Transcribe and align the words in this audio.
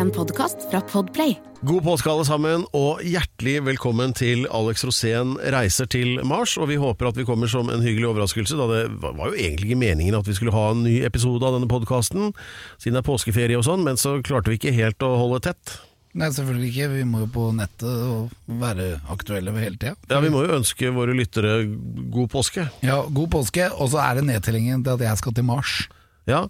En 0.00 0.08
podkast 0.10 0.62
fra 0.70 0.80
Podplay. 0.80 1.34
God 1.60 1.82
påske 1.84 2.08
alle 2.08 2.24
sammen, 2.24 2.62
og 2.72 3.02
hjertelig 3.04 3.58
velkommen 3.66 4.14
til 4.16 4.46
Alex 4.48 4.80
Rosén 4.88 5.34
reiser 5.52 5.90
til 5.92 6.22
Mars. 6.24 6.54
Og 6.56 6.70
vi 6.70 6.78
håper 6.80 7.10
at 7.10 7.18
vi 7.20 7.26
kommer 7.28 7.50
som 7.52 7.68
en 7.68 7.84
hyggelig 7.84 8.08
overraskelse, 8.08 8.56
da 8.56 8.68
det 8.70 8.80
var 9.02 9.28
jo 9.28 9.36
egentlig 9.36 9.68
ikke 9.68 9.82
meningen 9.82 10.16
at 10.16 10.30
vi 10.30 10.38
skulle 10.38 10.56
ha 10.56 10.70
en 10.72 10.80
ny 10.86 11.02
episode 11.04 11.44
av 11.44 11.58
denne 11.58 11.68
podkasten, 11.68 12.32
siden 12.80 12.96
det 12.96 13.02
er 13.02 13.08
påskeferie 13.10 13.60
og 13.60 13.66
sånn, 13.68 13.84
men 13.84 14.00
så 14.00 14.16
klarte 14.24 14.54
vi 14.54 14.56
ikke 14.62 14.72
helt 14.78 15.04
å 15.04 15.12
holde 15.20 15.42
tett. 15.50 15.76
Nei, 16.16 16.32
selvfølgelig 16.32 16.72
ikke. 16.72 16.90
Vi 16.96 17.06
må 17.06 17.26
jo 17.26 17.30
på 17.36 17.50
nettet 17.60 17.86
og 18.08 18.56
være 18.64 18.88
aktuelle 19.12 19.52
hele 19.60 19.76
tida. 19.76 19.98
Ja, 20.08 20.24
Vi 20.24 20.32
må 20.32 20.46
jo 20.46 20.56
ønske 20.56 20.96
våre 20.96 21.12
lyttere 21.14 21.60
god 21.68 22.32
påske. 22.32 22.70
Ja, 22.80 23.02
god 23.04 23.34
påske, 23.36 23.68
og 23.76 23.92
så 23.92 24.00
er 24.08 24.16
det 24.16 24.30
nedtellingen 24.32 24.80
til 24.80 24.96
at 24.96 25.10
jeg 25.10 25.20
skal 25.20 25.36
til 25.36 25.50
Mars. 25.52 25.82
Ja, 26.30 26.44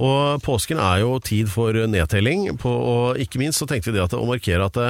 og 0.00 0.42
påsken 0.44 0.80
er 0.80 1.02
jo 1.02 1.16
tid 1.20 1.50
for 1.52 1.76
nedtelling, 1.90 2.48
på, 2.60 2.70
og 2.70 3.20
ikke 3.20 3.40
minst 3.42 3.60
så 3.60 3.68
tenkte 3.68 3.92
vi 3.92 3.98
det 3.98 4.06
at 4.06 4.16
å 4.16 4.24
markere 4.28 4.66
at 4.66 4.78
det, 4.78 4.88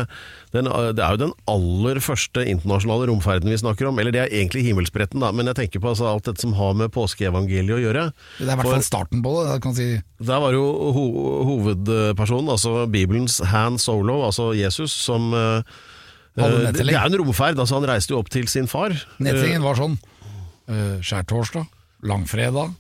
den, 0.55 0.69
det 0.97 1.03
er 1.03 1.17
jo 1.17 1.23
den 1.25 1.35
aller 1.51 2.01
første 2.05 2.45
internasjonale 2.47 3.09
romferden 3.11 3.51
vi 3.51 3.59
snakker 3.61 3.91
om, 3.91 3.99
eller 4.01 4.15
det 4.15 4.23
er 4.23 4.33
egentlig 4.33 4.65
himmelspretten, 4.69 5.23
da, 5.25 5.33
men 5.35 5.51
jeg 5.51 5.59
tenker 5.61 5.83
på 5.83 5.91
altså, 5.93 6.09
alt 6.11 6.29
dette 6.29 6.45
som 6.45 6.55
har 6.59 6.77
med 6.79 6.93
påskeevangeliet 6.95 7.77
å 7.77 7.83
gjøre. 7.83 8.07
Det 8.39 8.47
er 8.47 8.55
i 8.55 8.61
hvert 8.63 8.73
fall 8.77 8.87
starten 8.87 9.25
på 9.25 9.35
det. 9.41 9.59
kan 9.65 9.77
si. 9.77 9.91
Der 10.31 10.41
var 10.43 10.57
jo 10.57 10.65
ho 10.97 11.05
hovedpersonen, 11.51 12.55
altså 12.55 12.87
Bibelens 12.91 13.41
Han 13.53 13.81
Solo, 13.83 14.23
altså 14.29 14.53
Jesus, 14.57 14.95
som 14.95 15.33
uh, 15.35 15.61
Det 16.37 16.47
er 16.47 16.95
jo 16.95 17.03
en 17.03 17.21
romferd, 17.25 17.59
altså 17.59 17.81
han 17.81 17.89
reiste 17.91 18.15
jo 18.15 18.23
opp 18.23 18.33
til 18.33 18.49
sin 18.53 18.71
far. 18.71 18.95
Nedtellingen 19.19 19.67
var 19.67 19.79
sånn 19.81 19.99
uh, 19.99 20.99
skjærtorsdag, 21.05 21.69
langfredag 22.07 22.75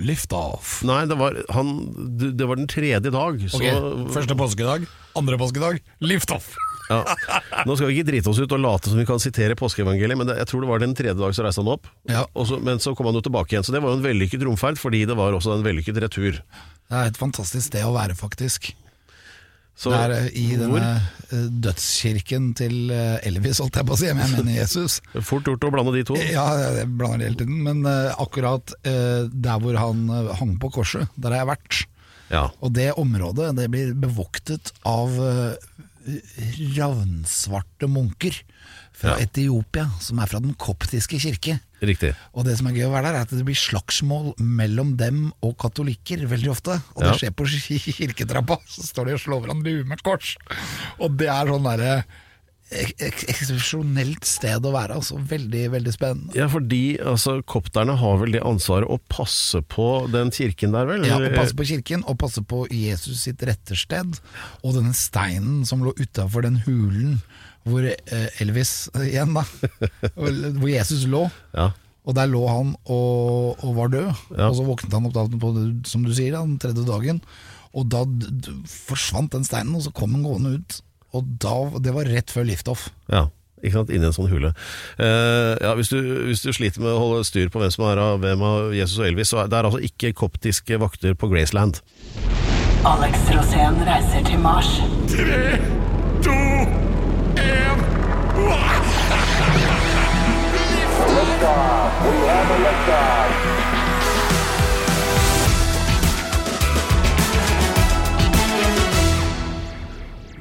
Liftoff. 0.00 0.80
Nei, 0.88 1.02
det 1.10 1.18
var, 1.20 1.36
han, 1.54 1.76
det 2.18 2.48
var 2.48 2.60
den 2.60 2.68
tredje 2.70 3.12
dag. 3.12 3.38
Så... 3.46 3.60
Okay. 3.60 4.10
Første 4.14 4.36
påskedag, 4.38 4.88
andre 5.18 5.38
påskedag, 5.40 5.80
liftoff. 6.04 6.52
Ja. 6.90 7.04
Nå 7.68 7.76
skal 7.78 7.86
vi 7.86 8.00
ikke 8.00 8.08
drite 8.08 8.32
oss 8.32 8.40
ut 8.42 8.50
og 8.50 8.62
late 8.64 8.90
som 8.90 8.98
vi 8.98 9.06
kan 9.06 9.22
sitere 9.22 9.54
påskeevangeliet, 9.58 10.18
men 10.18 10.26
det, 10.26 10.40
jeg 10.40 10.50
tror 10.50 10.64
det 10.64 10.70
var 10.72 10.82
den 10.82 10.96
tredje 10.98 11.14
dag 11.20 11.36
så 11.36 11.46
reiste 11.46 11.62
han 11.62 11.70
opp. 11.76 11.86
Ja. 12.10 12.24
Så, 12.34 12.58
men 12.58 12.82
så 12.82 12.96
kom 12.98 13.06
han 13.10 13.18
jo 13.18 13.22
tilbake 13.28 13.54
igjen. 13.54 13.66
Så 13.66 13.74
det 13.74 13.82
var 13.84 13.94
jo 13.94 14.00
en 14.00 14.06
vellykket 14.06 14.42
romferd, 14.48 14.80
fordi 14.80 15.04
det 15.06 15.16
var 15.18 15.36
også 15.36 15.54
en 15.54 15.66
vellykket 15.66 16.00
retur. 16.02 16.40
Det 16.40 16.98
er 16.98 17.12
et 17.12 17.20
fantastisk 17.20 17.68
sted 17.70 17.86
å 17.86 17.94
være, 17.94 18.18
faktisk. 18.18 18.72
Så, 19.80 19.92
det 19.94 20.00
er 20.00 20.12
eh, 20.18 20.26
i 20.36 20.46
denne 20.60 20.68
hvor? 20.74 21.46
dødskirken 21.64 22.50
til 22.58 22.90
eh, 22.92 23.16
Elvis, 23.28 23.62
holdt 23.62 23.78
jeg 23.80 23.88
på 23.88 23.96
å 23.96 24.00
si, 24.00 24.10
men 24.12 24.26
jeg 24.26 24.34
mener 24.34 24.58
Jesus. 24.62 24.98
Fort 25.24 25.48
gjort 25.48 25.64
å 25.64 25.72
blande 25.72 25.94
de 25.96 26.04
to. 26.10 26.18
Ja, 26.20 26.44
jeg 26.76 26.90
blander 27.00 27.22
det 27.22 27.30
hele 27.30 27.40
tiden. 27.40 27.62
Men 27.64 27.86
akkurat 27.88 28.74
der 28.84 29.62
hvor 29.62 29.78
han 29.80 30.04
hang 30.40 30.58
på 30.60 30.72
korset, 30.74 31.08
der 31.16 31.32
har 31.32 31.44
jeg 31.44 31.52
vært. 31.54 31.80
Ja. 32.30 32.44
Og 32.62 32.74
det 32.76 32.92
området 33.00 33.54
det 33.58 33.70
blir 33.72 33.94
bevoktet 33.98 34.74
av 34.86 35.16
ravnsvarte 36.76 37.88
munker 37.90 38.36
fra 39.00 39.16
ja. 39.16 39.26
Etiopia, 39.26 39.88
som 40.02 40.20
er 40.20 40.30
fra 40.30 40.40
den 40.44 40.54
koptiske 40.60 41.20
kirke. 41.22 41.58
Riktig. 41.80 42.12
Og 42.36 42.44
det 42.44 42.58
som 42.58 42.68
er 42.68 42.76
gøy 42.76 42.88
å 42.90 42.92
være 42.92 43.08
der, 43.08 43.20
er 43.20 43.28
at 43.28 43.32
det 43.32 43.44
blir 43.46 43.56
slagsmål 43.56 44.34
mellom 44.38 44.94
dem 45.00 45.30
og 45.40 45.54
katolikker 45.60 46.26
veldig 46.28 46.50
ofte. 46.52 46.76
Og 46.96 47.04
det 47.04 47.12
ja. 47.14 47.20
skjer 47.22 47.36
på 47.36 47.48
kirketrappa, 48.00 48.60
så 48.68 48.88
står 48.90 49.10
de 49.10 49.16
og 49.16 49.22
slår 49.24 49.46
hverandre 49.46 49.72
i 49.72 49.78
huet 49.78 49.92
med 49.94 50.02
kors. 50.04 50.34
Og 51.00 51.16
det 51.20 51.30
er 51.32 51.54
sånn 51.54 51.70
derre 51.70 51.94
eksepsjonelt 52.70 54.26
sted 54.28 54.66
å 54.66 54.72
være. 54.74 55.00
Altså 55.00 55.18
Veldig 55.30 55.64
veldig 55.72 55.94
spennende. 55.94 56.34
Ja, 56.38 56.46
fordi 56.50 57.00
altså, 57.02 57.40
kopterne 57.42 57.96
har 57.98 58.20
vel 58.20 58.36
det 58.36 58.44
ansvaret 58.46 58.90
å 58.90 59.00
passe 59.10 59.62
på 59.66 59.88
den 60.12 60.30
kirken 60.34 60.76
der, 60.76 60.86
vel? 60.90 61.06
Ja, 61.08 61.18
å 61.18 61.32
passe 61.34 61.56
på 61.58 61.66
kirken, 61.72 62.04
og 62.06 62.20
passe 62.22 62.44
på 62.46 62.64
Jesus 62.70 63.24
sitt 63.26 63.42
rettersted. 63.46 64.20
Og 64.62 64.76
denne 64.76 64.94
steinen 64.96 65.64
som 65.68 65.82
lå 65.84 65.94
utafor 65.98 66.46
den 66.46 66.60
hulen 66.66 67.18
hvor 67.68 67.84
eh, 67.84 68.42
Elvis 68.42 68.88
igjen, 69.04 69.36
da. 69.36 69.44
Hvor 70.16 70.68
Jesus 70.70 71.06
lå. 71.10 71.26
Ja. 71.56 71.70
Og 72.08 72.16
der 72.16 72.30
lå 72.30 72.42
han 72.48 72.74
og, 72.88 73.60
og 73.60 73.74
var 73.76 73.90
død. 73.92 74.10
Ja. 74.36 74.48
Og 74.48 74.56
så 74.58 74.66
våknet 74.66 74.94
han 74.96 75.08
opp 75.08 75.16
da, 75.16 75.26
på, 75.42 75.52
som 75.88 76.06
du 76.06 76.14
sier, 76.16 76.38
den 76.38 76.56
tredje 76.62 76.86
dagen. 76.88 77.20
Og 77.76 77.90
da 77.92 78.04
forsvant 78.66 79.36
den 79.36 79.44
steinen, 79.46 79.76
og 79.78 79.84
så 79.84 79.92
kom 79.94 80.16
han 80.16 80.24
gående 80.26 80.56
ut. 80.58 80.80
Og 81.14 81.28
da, 81.42 81.54
det 81.82 81.94
var 81.94 82.08
rett 82.10 82.32
før 82.32 82.48
liftoff. 82.48 82.88
Ja. 83.12 83.28
Ikke 83.60 83.76
sant, 83.76 83.90
Inni 83.92 84.08
en 84.08 84.14
sånn 84.16 84.30
hule. 84.30 84.54
Eh, 84.96 85.54
ja, 85.60 85.74
hvis, 85.76 85.90
du, 85.92 85.98
hvis, 86.30 86.40
du, 86.46 86.48
sliter 86.56 86.80
med 86.80 86.94
å 86.94 87.02
holde 87.02 87.26
styr 87.28 87.50
på 87.52 87.60
hvem 87.60 87.72
som 87.74 87.84
er 87.90 88.00
av 88.00 88.22
hvem 88.22 88.44
av 88.46 88.72
Jesus 88.72 89.02
og 89.02 89.10
Elvis, 89.10 89.32
så 89.34 89.42
er 89.42 89.50
det 89.52 89.58
er 89.58 89.68
altså 89.68 89.82
ikke 89.84 90.14
koptiske 90.16 90.80
vakter 90.80 91.18
på 91.18 91.28
Graceland. 91.28 91.82
Alex 92.88 93.28
Rosén 93.28 93.76
reiser 93.84 94.24
til 94.24 94.40
Mars. 94.40 94.70
Tre, 95.12 95.60
to 102.00 102.10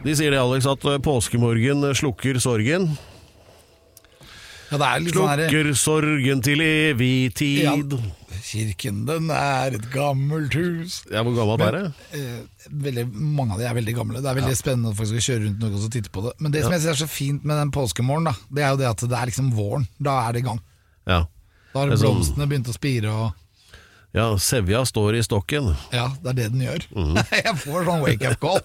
de 0.04 0.16
sier 0.16 0.32
det, 0.32 0.40
Alex, 0.40 0.66
at 0.70 0.86
eh, 0.88 1.00
påskemorgen 1.04 1.84
slukker 1.98 2.40
sorgen. 2.42 2.88
Ja, 4.70 4.78
det 4.78 4.86
er 4.88 5.02
litt 5.04 5.18
sånn 5.18 5.32
Slukker 5.34 5.70
sorgen 5.78 6.44
til 6.46 6.62
evig 6.64 7.34
tid. 7.38 7.66
Ja. 7.66 8.00
Kirken 8.50 9.02
den 9.08 9.32
er 9.34 9.76
et 9.78 9.88
gammelt 9.94 10.56
hus. 10.58 11.02
Ja, 11.12 11.24
Hvor 11.26 11.36
gammelt 11.36 11.66
er 11.68 11.76
det? 11.76 11.84
Eh, 12.18 12.68
veldig, 12.86 13.06
mange 13.12 13.58
av 13.58 13.62
de 13.62 13.68
er 13.70 13.76
veldig 13.78 13.96
gamle. 13.98 14.22
Det 14.24 14.30
er 14.32 14.40
veldig 14.40 14.56
ja. 14.56 14.62
spennende 14.62 14.94
at 14.94 15.00
folk 15.02 15.12
skal 15.12 15.26
kjøre 15.26 15.44
rundt 15.48 15.66
noe 15.66 15.82
og 15.82 15.92
titte 15.94 16.14
på 16.14 16.24
det. 16.26 16.36
Men 16.40 16.56
det 16.56 16.64
som 16.64 16.74
jeg 16.78 16.86
synes 16.86 16.96
er 16.96 17.02
så 17.04 17.10
fint 17.12 17.50
med 17.50 17.60
den 17.60 17.74
påskemorgen, 17.76 18.30
da, 18.30 18.36
det 18.56 18.66
er 18.66 18.72
jo 18.74 18.82
det 18.82 18.90
at 18.94 19.04
det 19.04 19.20
er 19.20 19.34
liksom 19.34 19.52
våren. 19.58 19.90
Da 20.00 20.16
er 20.24 20.38
det 20.38 20.46
i 20.46 20.48
gang. 20.48 20.64
Ja. 21.10 21.26
Da 21.74 21.84
har 21.84 21.94
sånn- 21.94 22.06
blomstene 22.06 22.44
sånn... 22.44 22.52
begynt 22.52 22.72
å 22.72 22.76
spire. 22.76 23.14
og 23.14 23.28
ja, 24.12 24.38
Sevja 24.42 24.82
står 24.90 25.20
i 25.20 25.24
stokken. 25.24 25.70
Ja, 25.94 26.08
det 26.24 26.30
er 26.32 26.36
det 26.40 26.48
den 26.56 26.64
gjør. 26.66 26.82
Mm. 26.98 27.16
jeg 27.46 27.54
får 27.62 27.84
sånn 27.86 28.02
wake-up 28.02 28.40
call. 28.42 28.58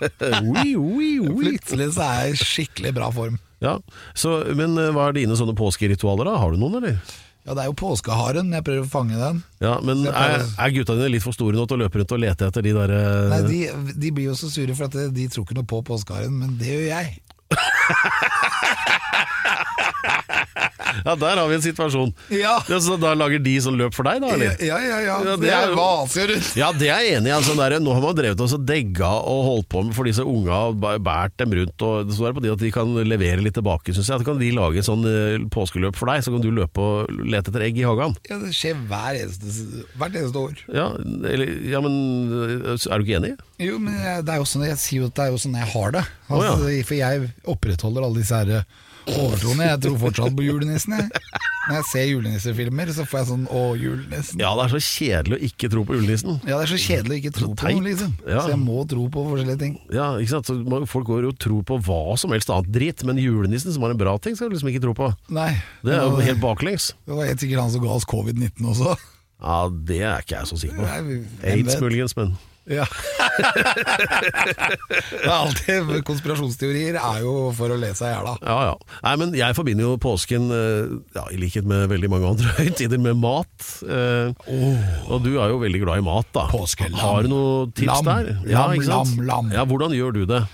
oui, 0.56 0.74
oui, 0.74 1.12
oui. 1.22 1.44
Plutselig 1.44 1.92
så 1.94 2.02
er 2.02 2.26
jeg 2.26 2.34
i 2.34 2.36
skikkelig 2.42 2.92
bra 2.96 3.06
form. 3.14 3.36
Ja, 3.62 3.78
så, 4.14 4.42
Men 4.58 4.74
eh, 4.78 4.90
hva 4.94 5.08
er 5.08 5.12
dine 5.20 5.36
sånne 5.38 5.54
påskeritualer, 5.58 6.24
da? 6.26 6.34
Har 6.42 6.50
du 6.54 6.58
noen, 6.58 6.74
eller? 6.80 6.98
Ja, 7.46 7.54
det 7.54 7.60
er 7.62 7.68
jo 7.70 7.76
påskeharen. 7.78 8.50
Jeg 8.52 8.64
prøver 8.66 8.84
å 8.84 8.90
fange 8.90 9.16
den. 9.16 9.42
Ja, 9.62 9.78
Men 9.86 10.02
er, 10.10 10.42
er, 10.42 10.74
gutta 10.74 10.94
dine 10.98 11.12
litt 11.14 11.24
for 11.24 11.32
store 11.36 11.56
nå 11.56 11.64
til 11.70 11.78
å 11.78 11.80
løpe 11.84 11.98
rundt 12.02 12.16
og 12.18 12.22
lete 12.26 12.42
etter 12.50 12.62
de 12.66 12.72
der 12.76 12.90
uh... 12.92 13.30
Nei, 13.32 13.40
de, 13.46 13.58
de, 13.94 14.08
blir 14.12 14.26
jo 14.32 14.36
så 14.38 14.48
sure 14.52 14.74
for 14.76 14.84
at 14.90 14.94
de 15.14 15.24
tror 15.30 15.42
ikke 15.46 15.56
noe 15.56 15.70
på 15.70 15.78
påskeharen, 15.86 16.34
men 16.42 16.50
det 16.60 16.70
gjør 16.74 16.86
jeg. 16.90 17.06
Ja, 21.04 21.14
der 21.14 21.36
har 21.36 21.48
vi 21.48 21.56
en 21.58 21.62
situasjon. 21.62 22.12
Ja. 22.32 22.58
Ja, 22.68 22.78
så 22.82 22.96
Da 23.00 23.14
lager 23.16 23.40
de 23.42 23.54
sånn 23.62 23.78
løp 23.78 23.96
for 23.96 24.08
deg, 24.08 24.20
da? 24.22 24.32
eller? 24.34 24.56
Ja, 24.64 24.78
ja, 24.82 25.00
ja. 25.04 25.16
ja 25.26 25.36
det 25.40 25.50
er 25.54 25.74
vaser 25.76 26.30
rundt. 26.32 26.50
Ja, 26.58 26.70
det 26.76 26.88
er 26.88 27.04
jeg 27.04 27.18
enig 27.18 27.30
i. 27.30 27.34
Altså, 27.36 27.54
nå 27.58 27.94
har 27.94 28.04
man 28.04 28.16
drevet 28.18 28.42
og 28.44 28.64
degga 28.68 29.10
og 29.18 29.42
holdt 29.46 29.68
på 29.72 29.84
med 29.86 29.96
for 29.96 30.08
disse 30.08 30.24
unga 30.26 30.60
og 30.70 30.80
båret 30.82 31.36
dem 31.40 31.54
rundt. 31.60 31.86
Og 31.86 32.12
Så 32.14 32.26
er 32.26 32.32
det 32.32 32.38
på 32.40 32.44
de 32.46 32.54
at 32.54 32.64
de 32.64 32.72
kan 32.74 32.94
levere 33.08 33.44
litt 33.44 33.56
tilbake, 33.58 33.94
syns 33.94 34.10
jeg. 34.10 34.20
At 34.20 34.28
kan 34.28 34.40
de 34.40 34.50
lage 34.56 34.84
sånn 34.86 35.04
uh, 35.06 35.46
påskeløp 35.54 35.98
for 35.98 36.10
deg, 36.10 36.24
så 36.24 36.34
kan 36.34 36.44
du 36.44 36.50
løpe 36.54 36.82
og 36.82 37.22
lete 37.22 37.52
etter 37.52 37.66
egg 37.68 37.80
i 37.80 37.86
hagen. 37.86 38.16
Ja, 38.28 38.40
det 38.42 38.54
skjer 38.56 38.80
hver 38.90 39.20
eneste, 39.22 39.84
hvert 40.00 40.18
eneste 40.18 40.42
år. 40.42 40.64
Ja, 40.74 40.90
eller, 40.98 41.54
ja, 41.68 41.82
men 41.84 41.94
eh, 42.34 42.74
er 42.74 42.98
du 42.98 43.06
ikke 43.06 43.20
enig? 43.20 43.32
Jo, 43.62 43.78
men 43.82 43.96
det 44.24 44.34
er 44.34 44.42
jo 44.42 44.48
sånn, 44.48 44.66
jeg 44.68 44.80
sier 44.80 45.04
jo 45.04 45.12
at 45.12 45.16
det 45.18 45.26
er 45.26 45.32
jo 45.34 45.40
sånn 45.42 45.56
jeg 45.58 45.72
har 45.72 45.96
det. 45.96 46.04
Altså, 46.28 46.52
oh, 46.58 46.68
ja. 46.72 46.84
For 46.86 46.98
jeg 46.98 47.32
opprettholder 47.48 48.06
alle 48.06 48.22
disse 48.22 48.38
her 48.42 48.66
overtroende. 49.14 49.68
Jeg 49.72 49.80
tror 49.84 50.00
fortsatt 50.06 50.36
på 50.36 50.44
julenissen. 50.46 50.98
Jeg. 50.98 51.44
Når 51.68 51.76
jeg 51.76 51.84
ser 51.90 52.04
julenissefilmer, 52.08 52.90
så 52.96 53.04
får 53.04 53.18
jeg 53.18 53.28
sånn 53.28 53.42
'å, 53.52 53.62
julenissen'. 53.76 54.40
Ja, 54.40 54.54
det 54.56 54.62
er 54.64 54.70
så 54.72 54.80
kjedelig 54.80 55.36
å 55.36 55.40
ikke 55.50 55.68
tro 55.68 55.82
på 55.84 55.96
julenissen. 55.98 56.40
Ja, 56.48 56.56
det 56.56 56.64
er 56.64 56.72
så 56.72 56.80
kjedelig 56.80 57.12
å 57.12 57.18
ikke 57.20 57.34
tro 57.36 57.48
på 57.52 57.68
noe, 57.68 57.84
liksom. 57.84 58.14
Ja. 58.24 58.40
Så 58.40 58.48
jeg 58.54 58.60
må 58.62 58.78
tro 58.88 59.04
på 59.12 59.24
forskjellige 59.28 59.58
ting. 59.60 59.74
Ja, 59.92 60.06
ikke 60.16 60.32
sant. 60.32 60.48
Så 60.48 60.86
folk 60.88 61.06
går 61.06 61.26
jo 61.26 61.28
og 61.34 61.38
tror 61.38 61.62
på 61.68 61.76
hva 61.84 62.16
som 62.16 62.32
helst 62.32 62.48
annet 62.48 62.72
dritt, 62.72 63.04
men 63.04 63.20
julenissen, 63.20 63.72
som 63.72 63.84
har 63.84 63.92
en 63.92 64.00
bra 64.00 64.16
ting, 64.16 64.34
skal 64.34 64.48
du 64.48 64.56
liksom 64.56 64.72
ikke 64.72 64.80
tro 64.86 64.94
på. 64.96 65.12
Nei. 65.28 65.60
Det 65.84 65.92
er 65.92 66.08
jo 66.08 66.16
helt 66.16 66.40
baklengs. 66.40 66.94
Det 67.04 67.14
var 67.14 67.28
helt 67.28 67.40
sikkert 67.40 67.60
han 67.60 67.70
som 67.70 67.84
ga 67.84 67.92
oss 68.00 68.08
covid-19 68.08 68.64
også. 68.64 68.96
Ja, 69.38 69.68
det 69.68 70.00
er 70.00 70.24
ikke 70.24 70.40
jeg 70.40 70.48
så 70.48 70.56
sikker 70.58 70.80
på. 70.80 71.24
Aids 71.44 71.80
muligens, 71.80 72.16
men 72.16 72.32
ja. 72.68 72.84
det 75.12 75.24
er 75.24 75.32
alltid 75.32 75.92
Konspirasjonsteorier 76.08 76.98
er 77.00 77.22
jo 77.24 77.32
for 77.56 77.72
å 77.72 77.78
le 77.80 77.90
seg 77.96 78.10
i 78.10 78.14
hjel, 78.14 78.28
Ja, 78.44 78.58
ja. 78.70 78.74
Nei, 79.06 79.14
men 79.22 79.34
jeg 79.38 79.56
forbinder 79.58 79.86
jo 79.86 79.96
påsken, 80.02 80.48
eh, 80.54 80.92
ja, 81.16 81.24
i 81.32 81.40
likhet 81.40 81.68
med 81.68 81.88
veldig 81.92 82.10
mange 82.12 82.32
andre 82.34 82.54
høytider, 82.60 83.00
med 83.02 83.18
mat. 83.22 83.68
oh. 83.88 84.86
Og 85.08 85.24
du 85.24 85.34
er 85.38 85.54
jo 85.54 85.60
veldig 85.62 85.82
glad 85.86 86.02
i 86.02 86.06
mat, 86.06 86.30
da. 86.36 86.46
Påskelam. 86.52 86.98
Har 87.00 87.26
du 87.26 87.32
noen 87.32 87.74
tips 87.76 87.92
lam, 88.02 88.08
der? 88.12 88.32
Ja, 88.52 88.68
lam, 88.72 88.86
lam, 88.92 89.18
lam. 89.32 89.52
Ja, 89.54 89.66
hvordan 89.68 89.96
gjør 89.96 90.16
du 90.20 90.24
det? 90.28 90.44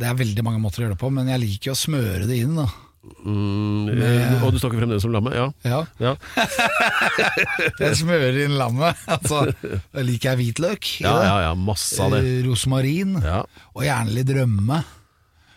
Det 0.00 0.06
er 0.06 0.14
veldig 0.18 0.44
mange 0.46 0.62
måter 0.62 0.82
å 0.82 0.86
gjøre 0.86 0.96
det 0.96 1.02
på, 1.02 1.10
men 1.14 1.28
jeg 1.32 1.42
liker 1.42 1.74
å 1.74 1.78
smøre 1.78 2.26
det 2.30 2.44
inn. 2.44 2.54
da 2.58 2.68
Mm, 3.00 3.88
eh, 3.96 4.42
og 4.44 4.52
du 4.52 4.58
snakker 4.60 4.76
fremdeles 4.82 5.04
om 5.08 5.14
lammet? 5.14 5.32
Ja. 5.38 5.46
Ja. 5.64 5.78
ja. 6.02 6.12
Jeg 7.80 7.96
smører 8.02 8.36
inn 8.44 8.56
lammet. 8.60 8.98
Altså, 9.08 9.46
da 9.94 10.04
liker 10.04 10.34
jeg 10.34 10.40
hvitløk. 10.42 10.90
Ja, 11.00 11.14
ja, 11.24 11.36
ja, 11.48 11.52
masse 11.56 11.96
av 12.04 12.12
det. 12.16 12.20
Eh, 12.28 12.42
Rosmarin, 12.48 13.16
Ja. 13.24 13.40
og 13.72 13.86
gjerne 13.86 14.16
litt 14.18 14.32
rømme. 14.36 14.82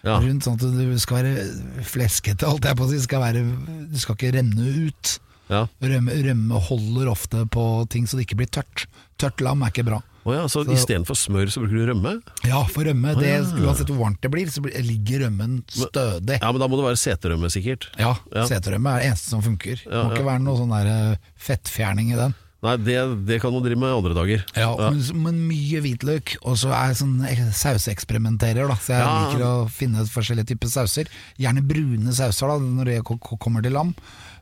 Ja. 0.03 0.17
Rundt 0.23 0.43
sånn 0.47 0.55
at 0.59 0.63
du 0.75 0.95
skal 0.99 1.21
være 1.21 1.83
fleskete, 1.87 2.47
holdt 2.47 2.67
jeg 2.67 2.79
på 2.79 2.87
å 2.87 2.89
si. 2.91 2.99
Du 2.99 3.05
skal, 3.07 3.23
være, 3.23 3.43
det 3.91 4.01
skal 4.03 4.17
ikke 4.17 4.33
renne 4.35 4.71
ut. 4.87 5.13
Ja. 5.51 5.65
Rømme, 5.83 6.15
rømme 6.25 6.63
holder 6.69 7.11
ofte 7.11 7.43
på 7.51 7.67
ting 7.91 8.07
så 8.07 8.19
det 8.19 8.25
ikke 8.27 8.39
blir 8.43 8.51
tørt. 8.55 8.87
Tørt 9.19 9.43
lam 9.43 9.63
er 9.63 9.71
ikke 9.75 9.85
bra. 9.91 9.99
Å 10.23 10.33
ja, 10.37 10.43
så, 10.47 10.63
Så- 10.63 10.71
istedenfor 10.71 11.17
smør 11.19 11.49
så 11.51 11.59
bruker 11.63 11.75
du 11.81 11.87
rømme? 11.91 12.13
Ja, 12.47 12.61
for 12.71 12.83
rømme, 12.87 13.11
det, 13.19 13.33
ja. 13.33 13.41
uansett 13.65 13.89
hvor 13.91 13.99
varmt 14.05 14.21
det 14.23 14.31
blir, 14.31 14.47
så 14.47 14.61
ligger 14.63 15.25
rømmen 15.27 15.57
stødig. 15.67 16.39
Ja, 16.41 16.51
men 16.51 16.61
da 16.63 16.67
må 16.71 16.77
det 16.79 16.85
være 16.87 17.01
seterømme, 17.01 17.49
sikkert. 17.51 17.89
Ja, 17.99 18.15
Ja. 18.33 18.45
seterømme 18.47 18.95
er 18.95 18.99
det 19.03 19.09
eneste 19.11 19.29
som 19.35 19.41
funker. 19.43 19.75
Det 19.83 19.91
Ja, 19.91 20.03
må 20.07 20.15
ikke 20.15 20.25
være 20.29 20.41
noe 20.41 20.55
sånn 20.57 20.71
der 20.71 20.87
eh, 21.13 21.17
fettfjerning 21.37 22.13
i 22.13 22.15
den. 22.15 22.33
Nei, 22.63 22.77
det, 22.79 22.95
det 23.27 23.41
kan 23.43 23.51
man 23.51 23.59
drive 23.65 23.75
med 23.75 23.91
andre 23.91 24.13
dager. 24.15 24.45
Ja, 24.55 24.69
Men, 24.79 25.01
men 25.21 25.41
mye 25.49 25.81
hvitløk, 25.83 26.37
og 26.47 26.55
så 26.55 26.71
er 26.71 26.93
jeg 26.93 27.01
sånn 27.01 27.17
sauseeksperimenterer, 27.51 28.67
da. 28.71 28.75
Så 28.79 28.93
jeg 28.95 29.03
liker 29.03 29.43
å 29.43 29.53
finne 29.67 30.05
forskjellige 30.07 30.53
typer 30.53 30.71
sauser. 30.71 31.09
Gjerne 31.41 31.63
brune 31.67 32.13
sauser 32.15 32.47
da, 32.53 32.57
når 32.63 32.85
det 32.91 33.03
ko- 33.03 33.17
ko- 33.19 33.35
kommer 33.37 33.61
til 33.65 33.73
lam. 33.75 33.93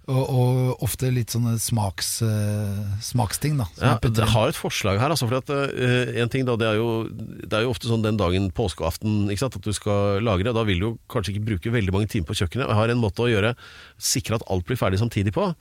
Og, 0.10 0.22
og 0.34 0.82
ofte 0.82 1.12
litt 1.14 1.30
sånne 1.30 1.54
smaks, 1.62 2.08
eh, 2.26 2.80
smaksting, 3.06 3.60
da. 3.60 3.68
Ja, 3.78 3.92
jeg 4.02 4.30
har 4.34 4.50
et 4.50 4.58
forslag 4.58 4.98
her. 4.98 5.14
Altså, 5.14 5.28
for 5.30 5.38
at, 5.38 5.52
uh, 5.52 6.10
en 6.18 6.32
ting 6.32 6.48
da, 6.48 6.56
det 6.58 6.72
er, 6.72 6.80
jo, 6.80 7.06
det 7.12 7.54
er 7.54 7.68
jo 7.68 7.74
ofte 7.76 7.86
sånn 7.86 8.02
den 8.02 8.18
dagen 8.18 8.50
påskeaften 8.58 9.30
ikke 9.30 9.44
sant, 9.44 9.60
at 9.60 9.68
du 9.68 9.78
skal 9.78 10.26
lage 10.26 10.48
det. 10.48 10.56
Da 10.58 10.66
vil 10.66 10.82
du 10.82 10.90
kanskje 11.12 11.36
ikke 11.36 11.46
bruke 11.52 11.76
veldig 11.78 11.94
mange 11.94 12.10
timer 12.10 12.32
på 12.32 12.40
kjøkkenet. 12.42 12.66
Jeg 12.66 12.80
har 12.82 12.96
en 12.96 13.04
måte 13.04 13.28
å 13.28 13.30
gjøre 13.30 13.54
sikre 14.02 14.42
at 14.42 14.48
alt 14.50 14.66
blir 14.66 14.82
ferdig 14.82 15.04
samtidig 15.04 15.36
på. 15.38 15.52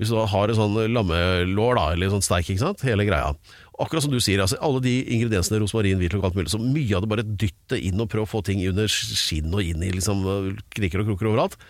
Hvis 0.00 0.08
du 0.08 0.16
da 0.16 0.24
har 0.32 0.48
en 0.48 0.56
sånn 0.62 0.80
lammelår 0.96 1.76
da, 1.76 1.86
eller 1.92 2.14
sånn 2.16 2.24
steik, 2.24 2.48
ikke 2.48 2.64
sant? 2.64 2.88
hele 2.88 3.04
greia. 3.04 3.34
Akkurat 3.80 4.04
som 4.06 4.12
du 4.12 4.20
sier, 4.24 4.40
altså, 4.40 4.56
alle 4.64 4.80
de 4.84 4.96
ingrediensene, 5.12 5.60
rosmarin, 5.60 6.00
hvitløk, 6.00 6.24
alt 6.24 6.40
mulig, 6.40 6.52
så 6.52 6.60
mye 6.60 6.96
av 6.96 7.04
det 7.04 7.12
bare 7.12 7.28
dytte 7.28 7.76
inn 7.76 8.00
og 8.00 8.08
prøv 8.12 8.24
å 8.24 8.32
få 8.32 8.40
ting 8.48 8.64
under 8.64 8.88
skinn 8.88 9.52
og 9.52 9.60
inn 9.60 9.84
i 9.84 9.92
liksom, 9.92 10.24
kriker 10.72 11.04
og 11.04 11.12
kroker 11.12 11.34
overalt. 11.34 11.60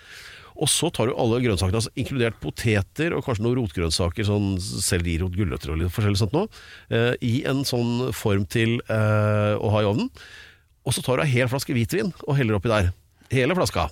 Og 0.60 0.68
så 0.68 0.90
tar 0.92 1.08
du 1.08 1.14
alle 1.16 1.38
grønnsakene, 1.40 1.80
altså 1.80 1.92
inkludert 1.96 2.36
poteter 2.42 3.14
og 3.16 3.24
kanskje 3.24 3.46
noen 3.46 3.56
rotgrønnsaker, 3.62 4.26
sånn 4.28 4.50
sellerirot, 4.60 5.32
gulrøtter 5.38 5.72
og 5.72 5.80
litt 5.80 5.94
forskjellig 5.94 6.20
sånt 6.20 6.34
noe, 6.36 6.50
eh, 6.92 7.14
i 7.24 7.38
en 7.48 7.62
sånn 7.64 8.10
form 8.12 8.44
til 8.52 8.76
eh, 8.92 9.54
å 9.56 9.72
ha 9.72 9.80
i 9.80 9.88
ovnen. 9.88 10.10
Og 10.84 10.92
så 10.96 11.00
tar 11.04 11.16
du 11.16 11.24
en 11.24 11.32
hel 11.32 11.48
flaske 11.48 11.72
hvitvin 11.76 12.12
og 12.26 12.36
heller 12.36 12.58
oppi 12.60 12.68
der. 12.72 12.92
Hele 13.32 13.56
flaska. 13.56 13.88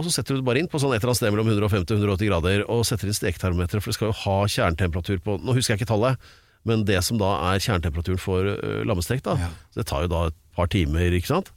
Og 0.00 0.06
så 0.06 0.12
setter 0.14 0.32
du 0.32 0.40
det 0.40 0.46
bare 0.46 0.60
inn 0.62 0.68
på 0.70 0.78
sånn 0.80 0.94
et 0.94 1.02
eller 1.02 1.10
annet 1.12 1.18
sted 1.18 1.32
mellom 1.34 1.48
150-180 1.52 2.28
grader, 2.30 2.62
og 2.72 2.86
setter 2.88 3.10
inn 3.10 3.16
steketermometeret, 3.16 3.82
for 3.84 3.92
det 3.92 3.96
skal 3.98 4.08
jo 4.08 4.16
ha 4.22 4.36
kjernetemperatur 4.48 5.18
på 5.26 5.34
Nå 5.44 5.52
husker 5.58 5.74
jeg 5.74 5.82
ikke 5.82 5.90
tallet, 5.90 6.30
men 6.64 6.86
det 6.88 7.02
som 7.04 7.18
da 7.20 7.34
er 7.50 7.60
kjernetemperaturen 7.60 8.20
for 8.22 8.48
uh, 8.48 8.80
lammestek, 8.88 9.20
da, 9.26 9.34
Ja. 9.42 9.50
det 9.76 9.84
tar 9.90 10.06
jo 10.06 10.12
da 10.14 10.22
et 10.30 10.38
par 10.56 10.70
timer, 10.72 11.12
ikke 11.16 11.30
sant? 11.30 11.50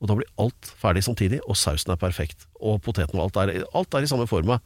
Og 0.00 0.08
da 0.10 0.16
blir 0.16 0.28
alt 0.40 0.72
ferdig 0.80 1.02
samtidig, 1.06 1.40
og 1.46 1.58
sausen 1.60 1.92
er 1.92 2.00
perfekt. 2.00 2.46
Og 2.60 2.80
poteten 2.84 3.18
og 3.20 3.28
alt 3.28 3.40
er, 3.42 3.64
alt 3.76 3.94
er 3.94 4.06
i 4.06 4.10
samme 4.10 4.28
forma. 4.30 4.60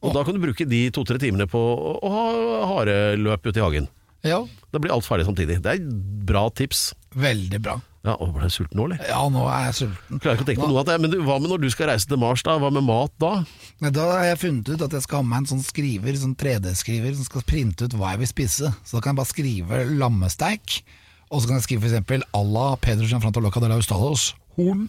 Og 0.00 0.14
da 0.16 0.22
kan 0.24 0.32
du 0.36 0.40
bruke 0.40 0.64
de 0.64 0.86
to-tre 0.96 1.18
timene 1.20 1.44
på 1.50 1.60
å, 1.60 2.10
ha 2.14 2.24
hareløp 2.72 3.44
ute 3.50 3.60
i 3.60 3.64
hagen. 3.64 3.90
Ja, 4.24 4.42
Da 4.72 4.78
blir 4.78 4.92
alt 4.92 5.06
ferdig 5.08 5.24
samtidig. 5.26 5.60
Det 5.64 5.70
er 5.70 5.78
et 5.80 5.92
bra 6.28 6.48
tips. 6.52 6.90
veldig 7.16 7.60
bra. 7.64 7.80
Ja, 8.04 8.14
og 8.16 8.30
Ble 8.32 8.48
du 8.48 8.52
sulten 8.52 8.78
nå, 8.80 8.86
eller? 8.88 9.00
Ja, 9.04 9.20
nå 9.28 9.42
er 9.52 9.66
jeg 9.68 9.74
sulten. 9.82 10.20
Klarer 10.22 10.38
ikke 10.38 10.44
å 10.46 10.48
tenke 10.48 10.62
på 10.62 10.68
noe 10.70 10.80
av 10.80 10.86
det. 10.88 10.96
Men 11.02 11.12
du, 11.12 11.18
hva 11.24 11.36
med 11.40 11.52
når 11.52 11.60
du 11.60 11.68
skal 11.72 11.90
reise 11.90 12.08
til 12.08 12.20
Mars, 12.20 12.40
da? 12.46 12.54
Hva 12.60 12.70
med 12.72 12.84
mat 12.86 13.12
da? 13.20 13.32
Da 13.92 14.06
har 14.14 14.24
jeg 14.30 14.38
funnet 14.40 14.70
ut 14.72 14.84
at 14.86 14.96
jeg 14.96 15.04
skal 15.04 15.20
ha 15.20 15.26
med 15.28 15.42
en 15.42 15.48
sånn 15.50 15.64
skriver, 15.66 16.16
sånn 16.16 16.32
3D-skriver, 16.40 17.12
som 17.18 17.28
skal 17.28 17.44
printe 17.48 17.84
ut 17.84 17.96
hva 18.00 18.14
jeg 18.14 18.22
vil 18.22 18.30
spise. 18.32 18.72
Så 18.84 18.96
da 18.96 19.02
kan 19.04 19.12
jeg 19.12 19.20
bare 19.20 19.32
skrive 19.34 19.82
lammesteik, 20.00 20.78
og 21.30 21.38
så 21.40 21.48
kan 21.48 21.60
jeg 21.60 21.66
skrive 21.66 21.84
for 21.84 21.90
eksempel 21.92 22.24
à 22.34 22.40
la 22.42 22.66
Pedro 22.82 23.06
Gianfranto 23.06 23.42
Loca 23.42 23.62
de 23.62 23.70
la 23.70 23.78
Ustados, 23.78 24.32
horn. 24.56 24.88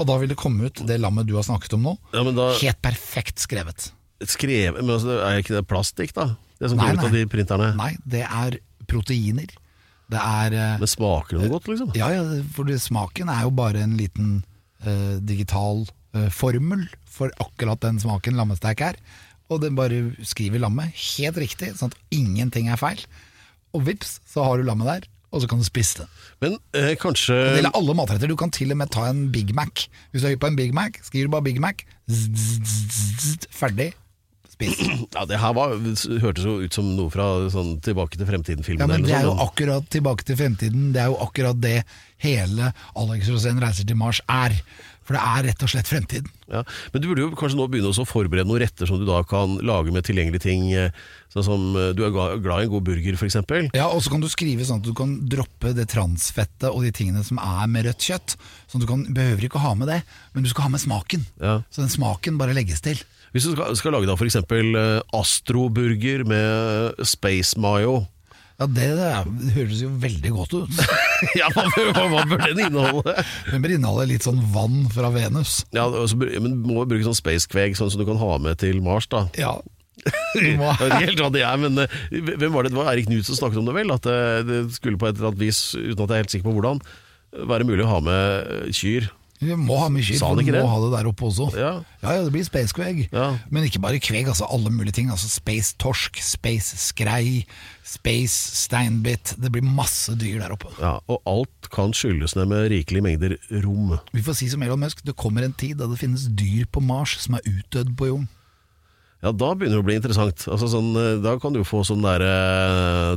Og 0.00 0.06
da 0.08 0.16
vil 0.20 0.30
det 0.30 0.38
komme 0.40 0.68
ut 0.68 0.82
det 0.86 0.98
lammet 1.00 1.28
du 1.28 1.34
har 1.36 1.44
snakket 1.44 1.74
om 1.76 1.88
nå. 1.88 1.94
Ja, 2.14 2.22
men 2.24 2.36
da 2.36 2.52
Helt 2.60 2.80
perfekt 2.84 3.40
skrevet. 3.42 3.90
skrev, 4.20 4.76
men 4.76 4.90
altså, 4.90 5.20
Er 5.24 5.40
ikke 5.40 5.56
det 5.56 5.66
plastikk, 5.66 6.12
da? 6.14 6.36
Det 6.60 6.68
som 6.70 6.78
Nei, 6.78 6.92
kommer 6.92 7.00
ut 7.00 7.08
av 7.08 7.16
de 7.16 7.26
printerne? 7.32 7.70
Nei, 7.76 7.94
det 8.04 8.22
er 8.24 8.58
proteiner. 8.88 9.48
Det 10.10 10.20
er 10.20 10.52
eh, 10.52 10.78
Men 10.80 10.90
smaker 10.90 11.38
det 11.38 11.46
noe 11.46 11.54
godt, 11.56 11.68
liksom? 11.70 11.92
Ja, 11.96 12.10
ja, 12.12 12.24
for 12.52 12.68
det, 12.68 12.80
smaken 12.82 13.30
er 13.32 13.46
jo 13.46 13.52
bare 13.56 13.84
en 13.84 13.96
liten 13.96 14.42
uh, 14.84 15.16
digital 15.24 15.86
uh, 16.16 16.28
formel 16.34 16.84
for 17.08 17.32
akkurat 17.40 17.80
den 17.84 18.00
smaken 18.02 18.36
lammesteik 18.36 18.82
er. 18.84 18.98
Og 19.50 19.62
den 19.64 19.78
bare 19.78 20.10
skriver 20.26 20.60
lammet 20.62 20.92
helt 21.16 21.40
riktig, 21.40 21.72
sånn 21.78 21.94
at 21.94 22.14
ingenting 22.14 22.68
er 22.68 22.80
feil. 22.80 23.00
Og 23.72 23.86
vips, 23.86 24.18
så 24.28 24.44
har 24.44 24.58
du 24.58 24.66
lammet 24.66 24.90
der, 24.90 25.08
og 25.30 25.42
så 25.42 25.48
kan 25.50 25.60
du 25.62 25.64
spise 25.66 26.02
det. 26.02 26.08
Men 26.42 26.58
eh, 26.74 26.92
kanskje 26.98 27.36
Det 27.36 27.56
gjelder 27.60 27.76
alle 27.78 27.94
matretter. 27.98 28.30
Du 28.30 28.36
kan 28.38 28.50
til 28.50 28.72
og 28.74 28.80
med 28.80 28.90
ta 28.90 29.06
en 29.10 29.28
Big 29.32 29.54
Mac. 29.54 29.86
Hvis 30.10 30.22
du 30.22 30.28
er 30.28 30.34
høy 30.34 30.40
på 30.42 30.50
en 30.50 30.58
Big 30.58 30.74
Mac, 30.74 30.98
skriver 31.06 31.30
du 31.30 31.34
bare 31.36 31.46
Big 31.46 31.60
Mac. 31.62 31.84
Zzz, 32.10 32.58
zzz, 32.66 33.00
zzz, 33.22 33.50
ferdig. 33.54 33.92
Spis. 34.50 34.76
Ja, 35.14 35.24
Det 35.30 35.38
her 35.40 35.54
var, 35.56 35.76
hørtes 36.24 36.44
jo 36.44 36.58
ut 36.64 36.74
som 36.74 36.90
noe 36.98 37.10
fra 37.12 37.26
sånn 37.52 37.76
Tilbake 37.84 38.18
til 38.18 38.28
fremtiden-filmen. 38.28 38.82
Ja, 38.82 38.90
men 38.90 39.06
det 39.06 39.14
er 39.16 39.28
jo 39.28 39.36
akkurat 39.42 39.86
tilbake 39.92 40.26
til 40.26 40.38
fremtiden. 40.40 40.90
Det 40.94 41.04
er 41.04 41.12
jo 41.14 41.18
akkurat 41.22 41.58
det 41.62 41.80
hele 42.20 42.72
Alex 42.98 43.30
Rosén 43.30 43.62
reiser 43.62 43.86
til 43.88 43.98
Mars 44.00 44.20
er. 44.28 44.58
For 45.10 45.18
det 45.18 45.22
er 45.26 45.46
rett 45.48 45.62
og 45.66 45.70
slett 45.72 45.88
fremtiden. 45.90 46.28
Ja. 46.46 46.60
Men 46.94 47.02
du 47.02 47.08
burde 47.10 47.24
jo 47.24 47.30
kanskje 47.34 47.58
nå 47.58 47.64
begynne 47.70 47.90
å 47.90 48.04
forberede 48.06 48.46
noen 48.46 48.62
retter 48.62 48.86
som 48.86 49.00
du 49.00 49.02
da 49.08 49.24
kan 49.26 49.56
lage 49.66 49.90
med 49.90 50.06
tilgjengelige 50.06 50.44
ting. 50.44 50.68
eh, 50.70 50.94
Sånn 51.34 51.46
som 51.46 51.64
eh, 51.74 51.88
Du 51.98 52.04
er 52.06 52.14
glad 52.14 52.62
i 52.62 52.68
en 52.68 52.70
god 52.70 52.86
burger, 52.86 53.18
f.eks. 53.18 53.40
Ja, 53.74 53.88
Og 53.90 54.04
så 54.06 54.12
kan 54.14 54.22
du 54.22 54.28
skrive 54.30 54.62
sånn 54.66 54.78
at 54.78 54.86
du 54.86 54.94
kan 54.94 55.16
droppe 55.26 55.74
det 55.74 55.88
transfettet 55.90 56.68
og 56.70 56.86
de 56.86 56.92
tingene 56.94 57.24
som 57.26 57.42
er 57.42 57.66
med 57.66 57.88
rødt 57.90 58.06
kjøtt. 58.06 58.36
Så 58.70 58.78
du 58.78 58.86
kan, 58.86 59.02
behøver 59.10 59.48
ikke 59.48 59.58
å 59.58 59.66
ha 59.66 59.74
med 59.74 59.90
det, 59.90 60.00
men 60.34 60.46
du 60.46 60.50
skal 60.52 60.68
ha 60.68 60.74
med 60.76 60.82
smaken. 60.82 61.26
Ja. 61.42 61.56
Så 61.74 61.82
den 61.82 61.90
smaken 61.90 62.38
bare 62.38 62.54
legges 62.54 62.82
til. 62.86 63.02
Hvis 63.34 63.50
du 63.50 63.56
skal, 63.56 63.74
skal 63.78 63.98
lage 63.98 64.06
da 64.06 64.14
f.eks. 64.14 64.38
Uh, 64.46 65.02
astroburger 65.18 66.22
med 66.30 67.02
space 67.06 67.58
mayo 67.58 68.04
Ja, 68.60 68.66
Det, 68.68 68.86
det 69.40 69.52
høres 69.56 69.80
jo 69.80 69.90
veldig 70.02 70.34
godt 70.36 70.56
ut. 70.58 70.80
Ja, 71.36 71.50
hva, 71.52 71.66
hva, 71.68 72.22
bør 72.24 72.40
den 72.46 72.62
inneholde? 72.64 73.12
Den 73.50 73.60
bør 73.64 73.74
inneholde 73.74 74.06
litt 74.08 74.24
sånn 74.24 74.38
vann 74.54 74.86
fra 74.92 75.10
Venus. 75.12 75.66
Ja, 75.76 75.84
også, 75.84 76.16
men 76.16 76.62
må 76.64 76.86
bruke 76.88 77.04
sånn 77.04 77.18
spacekveg, 77.18 77.76
sånn 77.76 77.92
som 77.92 78.00
du 78.00 78.06
kan 78.08 78.20
ha 78.20 78.38
med 78.40 78.56
til 78.62 78.80
Mars, 78.84 79.08
da. 79.12 79.26
Ja, 79.36 79.58
Jeg 80.40 80.56
vet 80.56 80.80
ikke 80.80 81.04
helt 81.10 81.20
hva 81.20 81.30
det 81.34 81.44
er, 81.44 81.60
men 81.60 81.82
eh, 81.82 81.94
hvem 82.08 82.54
var 82.54 82.64
det? 82.64 82.72
Det 82.72 82.78
var 82.78 82.88
Erik 82.92 83.08
Knut 83.10 83.28
som 83.28 83.36
snakket 83.36 83.60
om 83.60 83.68
det, 83.68 83.76
vel? 83.76 83.92
At 83.92 84.08
eh, 84.08 84.40
det 84.48 84.60
skulle 84.76 85.00
på 85.00 85.10
et 85.10 85.18
eller 85.18 85.32
annet 85.32 85.42
vis, 85.42 85.62
uten 85.76 86.04
at 86.04 86.06
jeg 86.06 86.16
er 86.16 86.24
helt 86.24 86.34
sikker 86.34 86.48
på 86.48 86.56
hvordan, 86.56 86.80
være 87.52 87.66
mulig 87.68 87.84
å 87.84 87.90
ha 87.90 88.00
med 88.04 88.76
kyr. 88.76 89.10
Vi 89.40 89.54
må 89.56 89.78
ha 89.80 89.86
mye 89.88 90.04
Sa 90.18 90.28
for 90.28 90.36
vi 90.36 90.50
må 90.50 90.52
det? 90.52 90.62
ha 90.68 90.78
det 90.82 90.88
der 90.92 91.06
oppe 91.08 91.24
også. 91.30 91.46
Ja. 91.56 91.70
ja, 92.02 92.10
ja, 92.18 92.24
det 92.26 92.32
blir 92.34 92.44
space 92.44 92.74
kveg. 92.76 93.06
Ja. 93.08 93.30
Men 93.48 93.64
ikke 93.64 93.80
bare 93.80 94.00
kveg, 94.02 94.28
altså 94.28 94.44
alle 94.52 94.68
mulige 94.74 94.98
ting. 94.98 95.08
Altså 95.12 95.30
Space 95.32 95.72
torsk, 95.80 96.20
space 96.20 96.76
skrei, 96.76 97.46
space 97.88 98.36
steinbit. 98.66 99.32
Det 99.40 99.48
blir 99.54 99.64
masse 99.64 100.12
dyr 100.20 100.42
der 100.42 100.52
oppe. 100.52 100.68
Ja, 100.76 100.98
og 101.08 101.22
alt 101.30 101.70
kan 101.72 101.94
skylles 101.96 102.36
ned 102.36 102.50
med 102.52 102.68
rikelige 102.74 103.06
mengder 103.06 103.36
rom. 103.64 103.96
Vi 104.12 104.24
får 104.26 104.36
si 104.42 104.50
som 104.52 104.60
Elon 104.66 104.82
Musk, 104.84 105.00
det 105.08 105.16
kommer 105.16 105.46
en 105.48 105.56
tid 105.56 105.80
da 105.80 105.88
det 105.88 105.96
finnes 106.02 106.28
dyr 106.36 106.68
på 106.68 106.84
Mars 106.84 107.16
som 107.24 107.38
er 107.40 107.48
utdødd 107.48 107.96
på 107.96 108.10
jorden. 108.12 108.28
Ja, 109.24 109.32
da 109.32 109.50
begynner 109.56 109.80
det 109.80 109.84
å 109.84 109.88
bli 109.88 109.96
interessant. 110.00 110.44
Altså, 110.52 110.68
sånn, 110.72 110.92
eh, 110.96 111.16
da 111.24 111.34
kan 111.40 111.52
du 111.56 111.60
jo 111.60 111.66
få 111.68 111.80
sånn 111.88 112.04
derre 112.04 112.36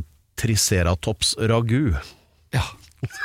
triceratops 0.40 1.36
ragu. 1.52 1.92
Ja. 2.56 2.64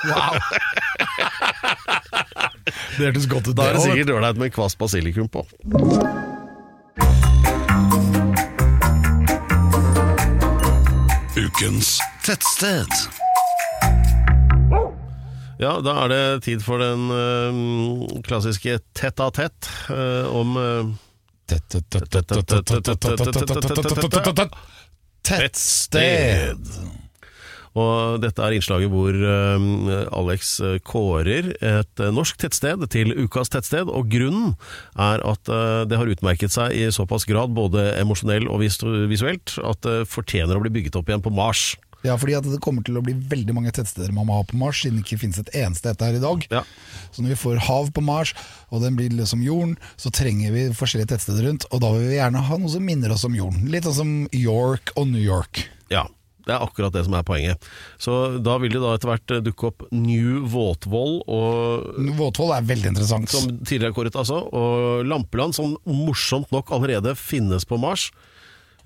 Wow! 0.08 0.36
det 2.66 3.06
hørtes 3.06 3.28
godt 3.32 3.50
ut. 3.50 3.56
Da 3.58 3.70
er 3.70 3.78
det 3.78 3.86
sikkert 3.86 4.14
ålreit 4.16 4.42
med 4.42 4.54
kvass 4.56 4.78
basilikum 4.80 5.30
på. 5.32 5.46
Ukens 11.40 11.98
tettsted. 12.26 12.92
Ja, 15.60 15.76
da 15.84 15.96
er 16.06 16.12
det 16.12 16.24
tid 16.46 16.64
for 16.64 16.80
den 16.80 17.10
eh, 17.12 18.22
klassiske 18.24 18.80
tett 18.96 19.20
av 19.20 19.34
tett 19.36 19.68
om 20.32 20.56
eh, 20.60 20.92
Tettsted. 25.24 26.58
Og 27.78 28.22
dette 28.24 28.42
er 28.42 28.56
innslaget 28.56 28.92
hvor 28.92 29.14
eh, 29.14 29.68
Alex 30.18 30.56
kårer 30.88 31.52
et 31.54 32.02
eh, 32.02 32.14
norsk 32.16 32.40
tettsted 32.42 32.86
til 32.94 33.14
ukas 33.14 33.52
tettsted, 33.54 33.92
og 33.92 34.10
grunnen 34.10 34.56
er 34.98 35.22
at 35.28 35.52
eh, 35.52 35.84
det 35.90 36.00
har 36.00 36.10
utmerket 36.10 36.56
seg 36.56 36.74
i 36.74 36.88
såpass 36.94 37.28
grad, 37.30 37.54
både 37.58 37.92
emosjonell 38.00 38.50
og 38.50 38.64
visuelt, 38.64 39.60
at 39.62 39.86
det 39.86 40.02
fortjener 40.10 40.58
å 40.58 40.66
bli 40.66 40.74
bygget 40.80 40.98
opp 41.00 41.12
igjen 41.12 41.26
på 41.26 41.34
Mars. 41.34 41.72
Ja, 42.06 42.14
fordi 42.16 42.38
at 42.38 42.46
det 42.48 42.62
kommer 42.64 42.84
til 42.86 42.96
å 42.96 43.04
bli 43.04 43.12
veldig 43.12 43.54
mange 43.58 43.74
tettsteder 43.76 44.14
man 44.16 44.30
må 44.30 44.38
ha 44.38 44.46
på 44.48 44.58
Mars, 44.60 44.80
siden 44.82 45.00
det 45.00 45.04
ikke 45.04 45.20
finnes 45.26 45.42
et 45.42 45.52
eneste 45.60 45.92
et 45.92 46.04
her 46.06 46.16
i 46.16 46.22
dag. 46.24 46.46
Ja. 46.52 46.62
Så 47.12 47.24
når 47.24 47.34
vi 47.34 47.42
får 47.42 47.64
hav 47.68 47.90
på 47.96 48.04
Mars, 48.06 48.32
og 48.72 48.86
den 48.86 48.96
blir 48.96 49.12
som 49.28 49.44
jorden, 49.44 49.76
så 50.00 50.12
trenger 50.16 50.56
vi 50.56 50.70
forskjellige 50.76 51.12
tettsteder 51.14 51.50
rundt, 51.50 51.68
og 51.70 51.84
da 51.84 51.92
vil 51.96 52.08
vi 52.08 52.22
gjerne 52.22 52.46
ha 52.48 52.62
noe 52.62 52.72
som 52.72 52.88
minner 52.88 53.12
oss 53.16 53.28
om 53.28 53.36
jorden. 53.36 53.68
Litt 53.74 53.90
sånn 53.90 54.00
som 54.00 54.16
York 54.32 54.96
og 54.96 55.12
New 55.12 55.24
York. 55.24 55.66
Ja, 55.92 56.06
det 56.50 56.56
er 56.56 56.66
akkurat 56.66 56.96
det 56.96 57.06
som 57.08 57.16
er 57.18 57.28
poenget. 57.28 57.70
Så 58.02 58.16
da 58.44 58.58
vil 58.62 58.74
det 58.74 58.82
da 58.84 58.96
etter 58.98 59.14
hvert 59.14 59.36
eh, 59.36 59.44
dukke 59.46 59.70
opp 59.70 59.86
New 59.94 60.42
Våtvoll 60.50 61.22
og 61.30 62.10
Våtvoll 62.18 62.56
er 62.58 62.68
veldig 62.68 62.94
interessant. 62.96 63.30
som 63.32 63.48
tidligere 63.62 63.94
er 63.94 63.98
kåret, 64.00 64.18
altså. 64.18 64.42
Og 64.50 65.06
Lampeland, 65.08 65.56
som 65.58 65.78
morsomt 65.86 66.52
nok 66.56 66.74
allerede 66.76 67.16
finnes 67.20 67.68
på 67.70 67.80
Mars, 67.82 68.10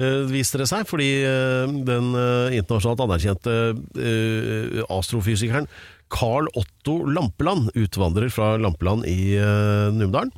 Uh, 0.02 0.24
viste 0.26 0.58
det 0.58 0.66
seg. 0.66 0.88
Fordi 0.90 1.06
uh, 1.22 1.70
den 1.86 2.16
uh, 2.18 2.50
internasjonalt 2.50 3.04
anerkjente 3.06 3.52
eh, 4.02 4.80
astrofysikeren 4.90 5.68
Carl 6.14 6.48
Otto 6.54 7.06
Lampeland 7.06 7.72
utvandrer 7.74 8.30
fra 8.30 8.56
Lampeland 8.58 9.06
i 9.10 9.36
eh, 9.38 9.90
Numedalen. 9.94 10.32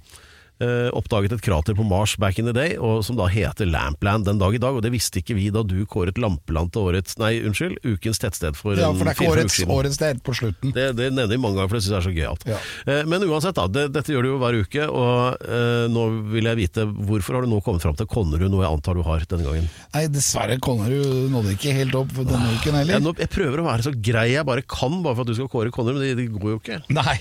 Eh, 0.63 0.89
oppdaget 0.95 1.35
et 1.35 1.43
krater 1.45 1.75
på 1.77 1.85
Mars 1.87 2.15
back 2.21 2.39
in 2.39 2.47
the 2.49 2.53
day, 2.55 2.75
og 2.77 3.03
som 3.07 3.17
da 3.19 3.27
heter 3.31 3.67
Lampland 3.69 4.25
den 4.29 4.39
dag 4.41 4.55
i 4.55 4.61
dag. 4.61 4.75
Og 4.77 4.83
det 4.85 4.91
visste 4.93 5.21
ikke 5.21 5.35
vi 5.37 5.49
da 5.53 5.63
du 5.65 5.77
kåret 5.89 6.19
Lampeland 6.21 6.71
til 6.75 6.87
årets 6.89 7.17
Nei, 7.21 7.37
unnskyld, 7.47 7.79
ukens 7.85 8.19
tettsted 8.21 8.57
for 8.59 8.75
ja, 8.79 8.89
for 8.95 9.07
det 9.07 9.13
er 9.13 9.19
ikke 9.19 9.31
årets, 9.33 9.59
årets 9.77 9.99
sted 9.99 10.21
på 10.25 10.35
slutten. 10.37 10.73
Det, 10.75 10.89
det 10.97 11.11
nevner 11.13 11.33
vi 11.35 11.41
mange 11.41 11.59
ganger, 11.59 11.71
for 11.71 11.79
det 11.79 11.85
syns 11.85 11.93
jeg 11.95 12.01
er 12.01 12.07
så 12.09 12.15
gøyalt. 12.15 12.47
Ja. 12.49 12.59
Eh, 12.91 13.03
Men 13.09 13.27
uansett, 13.29 13.55
da. 13.57 13.67
Det, 13.71 13.85
dette 13.95 14.13
gjør 14.15 14.25
du 14.27 14.31
jo 14.33 14.39
hver 14.43 14.59
uke, 14.65 14.87
og 14.89 15.45
eh, 15.45 15.85
nå 15.91 16.05
vil 16.33 16.49
jeg 16.51 16.61
vite 16.61 16.87
hvorfor 16.89 17.39
har 17.39 17.45
du 17.45 17.51
nå 17.53 17.61
kommet 17.65 17.83
fram 17.85 17.95
til 17.99 18.09
Konnerud, 18.11 18.49
noe 18.51 18.65
jeg 18.65 18.71
antar 18.79 18.97
du 18.99 19.03
har 19.07 19.25
denne 19.29 19.47
gangen? 19.47 19.69
Nei, 19.95 20.05
dessverre, 20.11 20.59
Konnerud 20.63 21.31
nådde 21.33 21.55
ikke 21.57 21.75
helt 21.77 21.95
opp 21.99 22.13
denne 22.17 22.55
uken 22.57 22.81
Jeg, 22.85 23.01
nå, 23.03 23.15
jeg 23.19 23.31
prøver 23.33 23.61
å 23.63 23.67
være 23.69 23.87
så 23.87 23.95
grei 23.95 24.27
jeg 24.35 24.45
bare 24.47 24.63
kan, 24.65 25.01
bare 25.05 25.17
for 25.17 25.25
at 25.25 25.31
du 25.31 25.37
skal 25.37 25.49
kåre 25.51 25.73
Konnerud, 25.75 25.99
men 25.99 26.05
det, 26.05 26.15
det 26.19 26.29
går 26.35 26.55
jo 26.55 26.59
ikke. 26.61 26.79
Nei, 26.95 27.17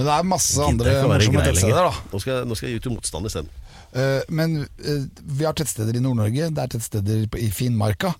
men 0.00 0.06
det 0.08 0.14
er 0.16 0.28
masse 0.30 0.56
andre 0.64 0.94
morsomme 1.04 1.42
tettsteder, 1.44 1.90
da. 1.90 2.06
Nå 2.14 2.20
skal, 2.24 2.46
nå 2.48 2.56
skal 2.56 2.70
jeg 2.70 2.78
gi 2.78 2.84
til 2.88 2.94
motstand 2.96 3.28
isteden. 3.28 3.50
Uh, 3.90 4.22
Men 4.30 4.52
uh, 4.64 5.04
vi 5.34 5.44
har 5.44 5.52
tettsteder 5.58 5.96
i 5.98 6.00
Nord-Norge, 6.04 6.48
det 6.54 6.62
er 6.62 6.70
tettsteder 6.72 7.24
på- 7.28 7.40
i 7.42 7.48
Finnmarka. 7.52 8.14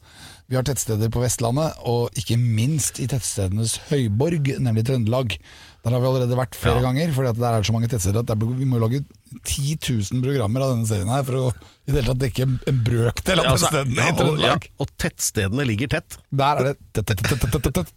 Vi 0.51 0.57
har 0.59 0.65
tettsteder 0.67 1.09
på 1.15 1.21
Vestlandet, 1.23 1.77
og 1.87 2.11
ikke 2.19 2.35
minst 2.37 2.99
i 2.99 3.07
tettstedenes 3.07 3.77
høyborg, 3.89 4.51
nemlig 4.59 4.83
Trøndelag. 4.89 5.37
Der 5.85 5.95
har 5.95 6.03
vi 6.03 6.09
allerede 6.11 6.37
vært 6.37 6.59
flere 6.59 6.81
Ja. 6.83 6.89
ganger, 6.89 7.13
for 7.15 7.23
der 7.23 7.39
er 7.39 7.63
det 7.63 7.69
så 7.71 7.73
mange 7.77 7.89
tettsteder 7.89 8.19
at 8.25 8.27
der, 8.27 8.35
vi 8.59 8.67
må 8.69 8.81
lage 8.83 9.05
10 9.47 9.79
000 10.11 10.21
programmer 10.27 10.61
av 10.67 10.75
denne 10.75 10.91
serien 10.91 11.09
her 11.09 11.23
for 11.23 11.39
å 11.39 11.47
i 11.55 11.93
det 11.95 12.03
hele 12.03 12.11
tatt 12.11 12.25
dekke 12.27 12.43
en- 12.49 12.83
brøkdel 12.91 13.39
av 13.41 13.53
altså, 13.55 13.71
tettstedene 13.71 14.11
i 14.11 14.17
Trøndelag. 14.19 14.67
og 14.83 14.91
tettstedene 14.99 15.65
ligger 15.71 15.89
tett. 15.95 16.19
Der 16.35 16.57
er 16.59 16.73
det 16.75 16.77
tett- 16.99 17.95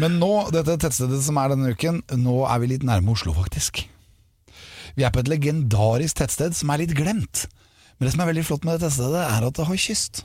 Men 0.00 0.18
nå, 0.18 0.30
dette 0.54 0.74
tettstedet 0.82 1.20
som 1.22 1.38
er 1.38 1.52
denne 1.52 1.74
uken, 1.74 2.00
nå 2.18 2.40
er 2.50 2.62
vi 2.62 2.72
litt 2.72 2.86
nærme 2.86 3.14
Oslo, 3.14 3.34
faktisk. 3.36 3.84
Vi 4.94 5.06
er 5.06 5.12
på 5.14 5.22
et 5.22 5.30
legendarisk 5.30 6.18
tettsted 6.18 6.54
som 6.58 6.70
er 6.70 6.82
litt 6.82 6.94
glemt. 6.98 7.46
Men 7.96 8.06
det 8.06 8.14
som 8.14 8.24
er 8.24 8.30
veldig 8.32 8.46
flott 8.46 8.66
med 8.66 8.76
det 8.76 8.88
tettstedet, 8.88 9.22
er 9.22 9.46
at 9.46 9.58
det 9.58 9.68
har 9.68 9.80
kyst. 9.84 10.24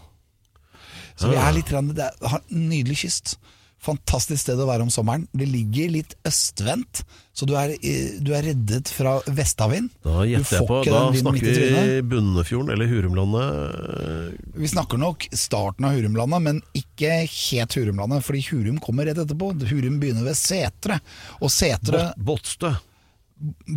Så 1.20 1.30
vi 1.30 1.38
er 1.38 1.54
litt, 1.54 1.70
det 1.70 2.10
har 2.32 2.44
nydelig 2.50 3.02
kyst. 3.04 3.36
Fantastisk 3.80 4.42
sted 4.44 4.60
å 4.60 4.66
være 4.68 4.84
om 4.84 4.90
sommeren. 4.92 5.22
Det 5.32 5.46
ligger 5.48 5.92
litt 5.94 6.16
østvendt, 6.28 7.04
så 7.32 7.48
du 7.48 7.54
er, 7.56 7.72
du 8.20 8.34
er 8.36 8.44
reddet 8.50 8.90
fra 8.92 9.14
vestavind. 9.32 9.88
Da 10.04 10.26
gjetter 10.28 10.58
jeg 10.58 10.68
på 10.68 10.80
Da 10.84 11.04
snakker 11.16 11.56
vi 11.56 12.02
Bunnefjorden 12.12 12.74
eller 12.76 12.90
Hurumlandet. 12.92 14.36
Vi 14.60 14.68
snakker 14.74 15.00
nok 15.00 15.30
starten 15.32 15.88
av 15.88 15.96
Hurumlandet, 15.96 16.44
men 16.50 16.60
ikke 16.76 17.22
helt 17.24 17.80
Hurumlandet, 17.80 18.26
fordi 18.28 18.44
Hurum 18.50 18.82
kommer 18.84 19.08
rett 19.08 19.24
etterpå. 19.24 19.54
Hurum 19.72 19.98
begynner 20.04 20.28
ved 20.28 20.36
Setre, 20.40 21.00
og 21.40 21.52
Setre 21.56 22.10
Båtstø. 22.20 22.74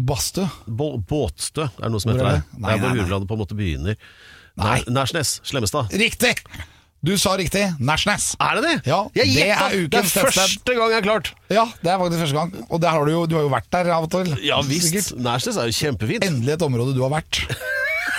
Bastø. 0.02 0.48
Båtstø 0.66 1.68
er 1.68 1.84
det 1.86 1.92
noe 1.94 2.02
som 2.02 2.10
heter 2.10 2.26
er 2.26 2.40
det? 2.40 2.58
Nei, 2.58 2.72
Det 2.72 2.74
er 2.74 2.80
hvor. 2.82 2.96
Hurumlandet 2.98 3.28
på 3.30 3.36
en 3.38 3.42
måte 3.44 3.54
begynner. 3.58 3.98
Nei. 4.58 4.80
Nær- 4.82 4.90
Nærsnes. 4.98 5.36
Slemmestad. 5.46 5.94
Riktig! 5.94 6.34
Du 7.02 7.16
sa 7.18 7.32
riktig. 7.34 7.64
Nashnes. 7.82 8.28
Er 8.38 8.60
det 8.60 8.62
det? 8.62 8.74
Ja, 8.86 9.00
jeg 9.16 9.26
det 9.26 9.32
gjettet! 9.34 9.72
er 9.74 9.88
Det 9.90 9.98
er 9.98 10.06
første 10.06 10.38
tettsted. 10.38 10.76
gang 10.78 10.92
jeg 10.92 11.00
har 11.00 11.06
klart! 11.06 11.30
Ja, 11.50 11.64
det 11.82 11.90
er 11.90 11.98
faktisk 11.98 12.20
første 12.22 12.36
gang. 12.38 12.52
Og 12.70 12.80
der 12.84 12.94
har 12.94 13.04
du 13.08 13.10
jo 13.10 13.22
du 13.26 13.34
har 13.34 13.42
jo 13.42 13.50
vært 13.50 13.66
der 13.74 13.90
av 13.90 14.06
og 14.06 14.12
til. 14.12 14.30
Ja 14.46 14.60
visst. 14.62 15.10
Nashnes 15.18 15.58
er 15.58 15.66
jo 15.66 15.74
kjempefint. 15.80 16.22
Endelig 16.28 16.54
et 16.54 16.62
område 16.62 16.94
du 16.94 17.02
har 17.02 17.10
vært. 17.18 17.42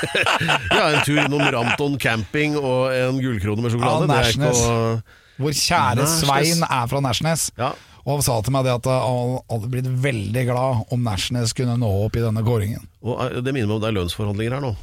Ja, 0.04 0.90
en 0.90 1.04
tur 1.06 1.16
innom 1.22 1.40
Ramton 1.54 1.94
camping 2.02 2.58
og 2.60 2.92
en 2.92 3.20
gullkrone 3.24 3.64
med 3.64 3.72
sjokolade. 3.72 4.08
Ja, 4.10 4.20
Nashnes. 4.20 4.60
å 4.68 5.40
Vår 5.40 5.56
kjære 5.56 6.02
Nærsnes. 6.02 6.16
Svein 6.26 6.64
er 6.68 6.90
fra 6.92 7.00
Nashnes. 7.04 7.46
Ja. 7.56 7.70
Og 8.04 8.18
han 8.18 8.26
sa 8.26 8.36
til 8.44 8.52
meg 8.52 8.66
det 8.68 8.74
at 8.76 8.90
han 8.92 9.38
hadde 9.48 9.70
blitt 9.72 9.88
veldig 10.04 10.44
glad 10.50 10.92
om 10.92 11.06
Nashnes 11.08 11.56
kunne 11.56 11.78
nå 11.80 11.88
opp 12.04 12.18
i 12.20 12.24
denne 12.26 12.44
kåringen. 12.44 12.84
Og 13.06 13.22
eh, 13.30 13.38
det 13.40 13.56
minner 13.56 13.72
meg 13.72 13.78
om 13.78 13.84
det 13.86 13.94
er 13.94 13.98
lønnsforhandlinger 14.02 14.58
her 14.58 14.66
nå. 14.66 14.74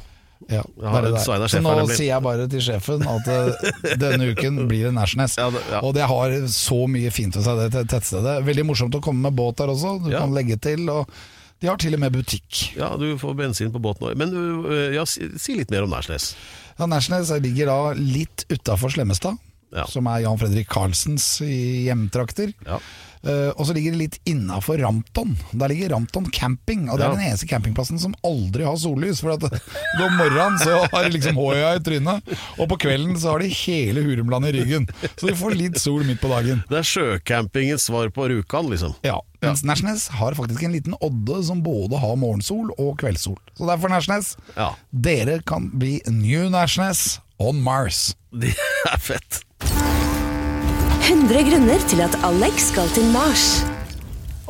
Ja, 0.49 0.63
Ja, 0.81 1.01
det 1.01 1.11
det 1.13 1.19
Så 1.23 1.61
nå 1.61 1.73
sier 1.91 2.07
jeg 2.15 2.23
bare 2.23 2.47
til 2.49 2.59
sjefen 2.65 3.03
at 3.07 3.27
eh, 3.27 3.95
denne 4.01 4.31
uken 4.33 4.67
blir 4.67 4.87
det 4.89 4.93
Nærsnes. 4.95 5.37
Ja, 5.37 5.49
det- 5.53 5.61
ja. 5.69 5.79
Og 5.85 5.93
det 5.93 6.07
har 6.09 6.29
så 6.47 6.87
mye 6.89 7.11
fint 7.11 7.35
ved 7.35 7.43
seg, 7.45 7.57
det 7.61 7.69
te- 7.75 7.85
tettstedet. 7.95 8.43
Veldig 8.47 8.65
morsomt 8.65 8.95
å 8.97 9.01
komme 9.01 9.21
med 9.29 9.35
båt 9.37 9.57
der 9.61 9.67
også. 9.67 10.03
Du 10.03 10.09
Ja. 10.11 10.19
kan 10.25 10.33
legge 10.33 10.57
til. 10.59 10.89
Og 10.89 11.07
de 11.61 11.67
har 11.67 11.77
til 11.77 11.93
og 11.93 11.99
med 11.99 12.11
butikk. 12.13 12.75
Ja, 12.75 12.95
du 12.97 13.17
får 13.21 13.35
bensin 13.37 13.71
på 13.71 13.79
båten 13.79 14.09
òg. 14.09 14.15
Men 14.17 14.33
øh, 14.33 14.93
ja, 14.95 15.05
si, 15.05 15.29
si 15.37 15.53
litt 15.55 15.69
mer 15.69 15.83
om 15.83 15.91
Nærsnes. 15.91 16.33
Ja, 16.79 16.87
Nærsnes 16.89 17.29
ligger 17.41 17.67
da 17.67 17.93
litt 17.93 18.45
utafor 18.49 18.89
Slemmestad, 18.89 19.37
Ja. 19.71 19.85
som 19.87 20.07
er 20.11 20.19
Jan 20.25 20.37
Fredrik 20.41 20.67
Karlsens 20.69 21.39
hjemtrakter. 21.85 22.53
Ja. 22.67 22.79
Uh, 23.21 23.51
og 23.53 23.67
så 23.69 23.73
ligger 23.77 23.93
det 23.93 23.99
litt 24.01 24.15
innafor 24.25 24.79
Rampton. 24.81 25.35
Der 25.53 25.69
ligger 25.69 25.91
Rampton 25.93 26.25
camping, 26.33 26.87
og 26.89 26.97
det 26.97 27.05
Ja. 27.05 27.11
er 27.11 27.17
den 27.19 27.27
eneste 27.27 27.45
campingplassen 27.47 27.99
som 28.01 28.15
aldri 28.25 28.63
har 28.65 28.75
sollys. 28.81 29.19
For 29.21 29.35
at 29.35 29.43
om 30.01 30.15
morgenen 30.17 30.57
så 30.57 30.79
har 30.89 31.03
de 31.05 31.11
liksom 31.13 31.37
Hoia 31.37 31.75
i 31.77 31.83
trynet, 31.85 32.23
og 32.57 32.67
på 32.71 32.79
kvelden 32.81 33.13
så 33.21 33.35
har 33.35 33.39
de 33.45 33.51
hele 33.53 34.01
Hurumland 34.07 34.49
i 34.49 34.53
ryggen. 34.57 34.87
Så 35.19 35.29
de 35.29 35.35
får 35.37 35.53
litt 35.59 35.77
sol 35.79 36.01
midt 36.07 36.19
på 36.23 36.31
dagen. 36.33 36.63
Det 36.71 36.79
er 36.81 36.89
sjøcampingens 36.89 37.85
svar 37.91 38.09
på 38.09 38.25
Rjukan, 38.31 38.71
liksom. 38.73 38.95
Ja, 39.05 39.19
Mens 39.41 39.61
Nærsnes 39.65 40.07
har 40.17 40.33
faktisk 40.37 40.61
en 40.65 40.73
liten 40.73 40.93
odde 41.01 41.43
som 41.45 41.61
både 41.65 41.97
har 42.01 42.17
morgensol 42.17 42.73
og 42.77 42.97
kveldssol. 43.01 43.37
Så 43.57 43.69
derfor 43.69 43.89
Nærsnes, 43.93 44.35
Ja. 44.57 44.71
dere 44.93 45.39
kan 45.45 45.69
bli 45.77 45.99
New 46.09 46.49
Nærsnes 46.49 47.19
on 47.39 47.61
Mars. 47.61 48.15
Det 48.33 48.53
er 48.89 48.97
fett. 48.97 49.43
100 49.69 51.43
grunner 51.49 51.83
til 51.91 52.01
at 52.03 52.15
Alex 52.25 52.71
skal 52.71 52.89
til 52.95 53.05
Mars. 53.13 53.61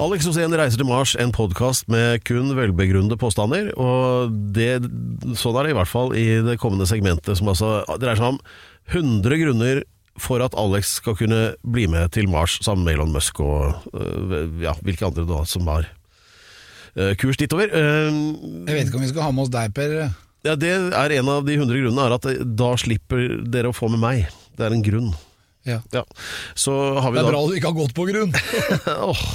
Alex 0.02 0.26
Osen 0.30 0.56
reiser 0.58 0.80
til 0.82 0.88
Mars, 0.90 1.14
en 1.20 1.34
podkast 1.36 1.90
med 1.92 2.24
kun 2.26 2.54
velbegrunnede 2.58 3.18
påstander. 3.22 3.70
Og 3.78 4.32
det, 4.56 4.80
sånn 5.38 5.58
er 5.60 5.68
det 5.68 5.74
i 5.74 5.78
hvert 5.78 5.92
fall 5.92 6.16
i 6.18 6.26
det 6.46 6.58
kommende 6.62 6.88
segmentet, 6.90 7.38
som 7.38 7.52
altså 7.52 7.82
dreier 8.02 8.18
seg 8.18 8.34
om 8.34 8.40
100 8.90 9.42
grunner 9.44 9.84
for 10.22 10.44
at 10.44 10.56
Alex 10.60 10.98
skal 11.00 11.16
kunne 11.20 11.42
bli 11.62 11.86
med 11.92 12.12
til 12.16 12.30
Mars 12.32 12.58
sammen 12.66 12.88
med 12.88 12.98
Elon 12.98 13.14
Musk 13.14 13.40
og 13.44 13.78
øh, 13.94 14.50
ja, 14.64 14.74
hvilke 14.84 15.08
andre 15.08 15.28
da 15.30 15.44
som 15.48 15.70
har 15.72 15.88
øh, 16.98 17.14
kurs 17.22 17.40
ditover. 17.40 17.72
Uh, 17.72 18.68
Jeg 18.68 18.76
vet 18.76 18.90
ikke 18.90 19.00
om 19.00 19.06
vi 19.06 19.14
skal 19.14 19.28
ha 19.28 19.32
med 19.32 19.46
oss 19.46 19.54
deg, 19.54 19.74
Per. 19.76 19.96
ja, 20.48 20.58
det 20.58 20.74
er 20.98 21.18
en 21.20 21.32
av 21.32 21.46
de 21.48 21.56
100 21.60 21.78
grunnene, 21.86 22.10
er 22.10 22.18
at 22.18 22.56
da 22.58 22.74
slipper 22.80 23.42
dere 23.54 23.72
å 23.72 23.76
få 23.76 23.92
med 23.94 24.02
meg. 24.04 24.41
Det 24.58 24.68
er 24.68 24.76
en 24.76 24.86
grunn. 24.86 25.12
Ja. 25.68 25.80
Ja. 25.94 26.04
Så 26.58 26.74
har 27.00 27.12
vi 27.12 27.20
Det 27.20 27.26
er 27.26 27.30
da 27.30 27.34
bra 27.36 27.44
du 27.48 27.56
ikke 27.58 27.70
har 27.70 27.78
gått 27.78 27.94
på 27.98 28.08
grunn. 28.10 28.34
Åh. 29.12 29.26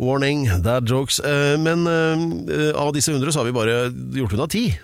Warning, 0.00 0.48
dad 0.62 0.88
jokes. 0.88 1.20
Eh, 1.20 1.58
Men 1.60 1.86
eh, 1.86 2.72
av 2.76 2.92
disse 2.94 3.12
100 3.12 3.32
så 3.32 3.40
har 3.42 3.48
vi 3.48 3.52
bare 3.56 3.76
gjort 4.18 4.32
unna 4.32 4.48
10. 4.48 4.74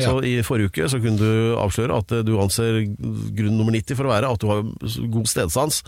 Så 0.00 0.14
i 0.24 0.38
forrige 0.46 0.70
uke 0.70 0.86
så 0.88 0.96
kunne 0.96 1.20
du 1.20 1.56
avsløre 1.60 1.98
at 2.00 2.12
eh, 2.16 2.22
du 2.24 2.32
anser 2.40 2.78
grunn 3.36 3.58
nummer 3.58 3.74
90 3.74 3.98
for 3.98 4.08
å 4.08 4.12
være 4.14 4.30
at 4.32 4.40
du 4.40 4.48
har 4.48 4.62
god 5.16 5.28
stedsans. 5.28 5.82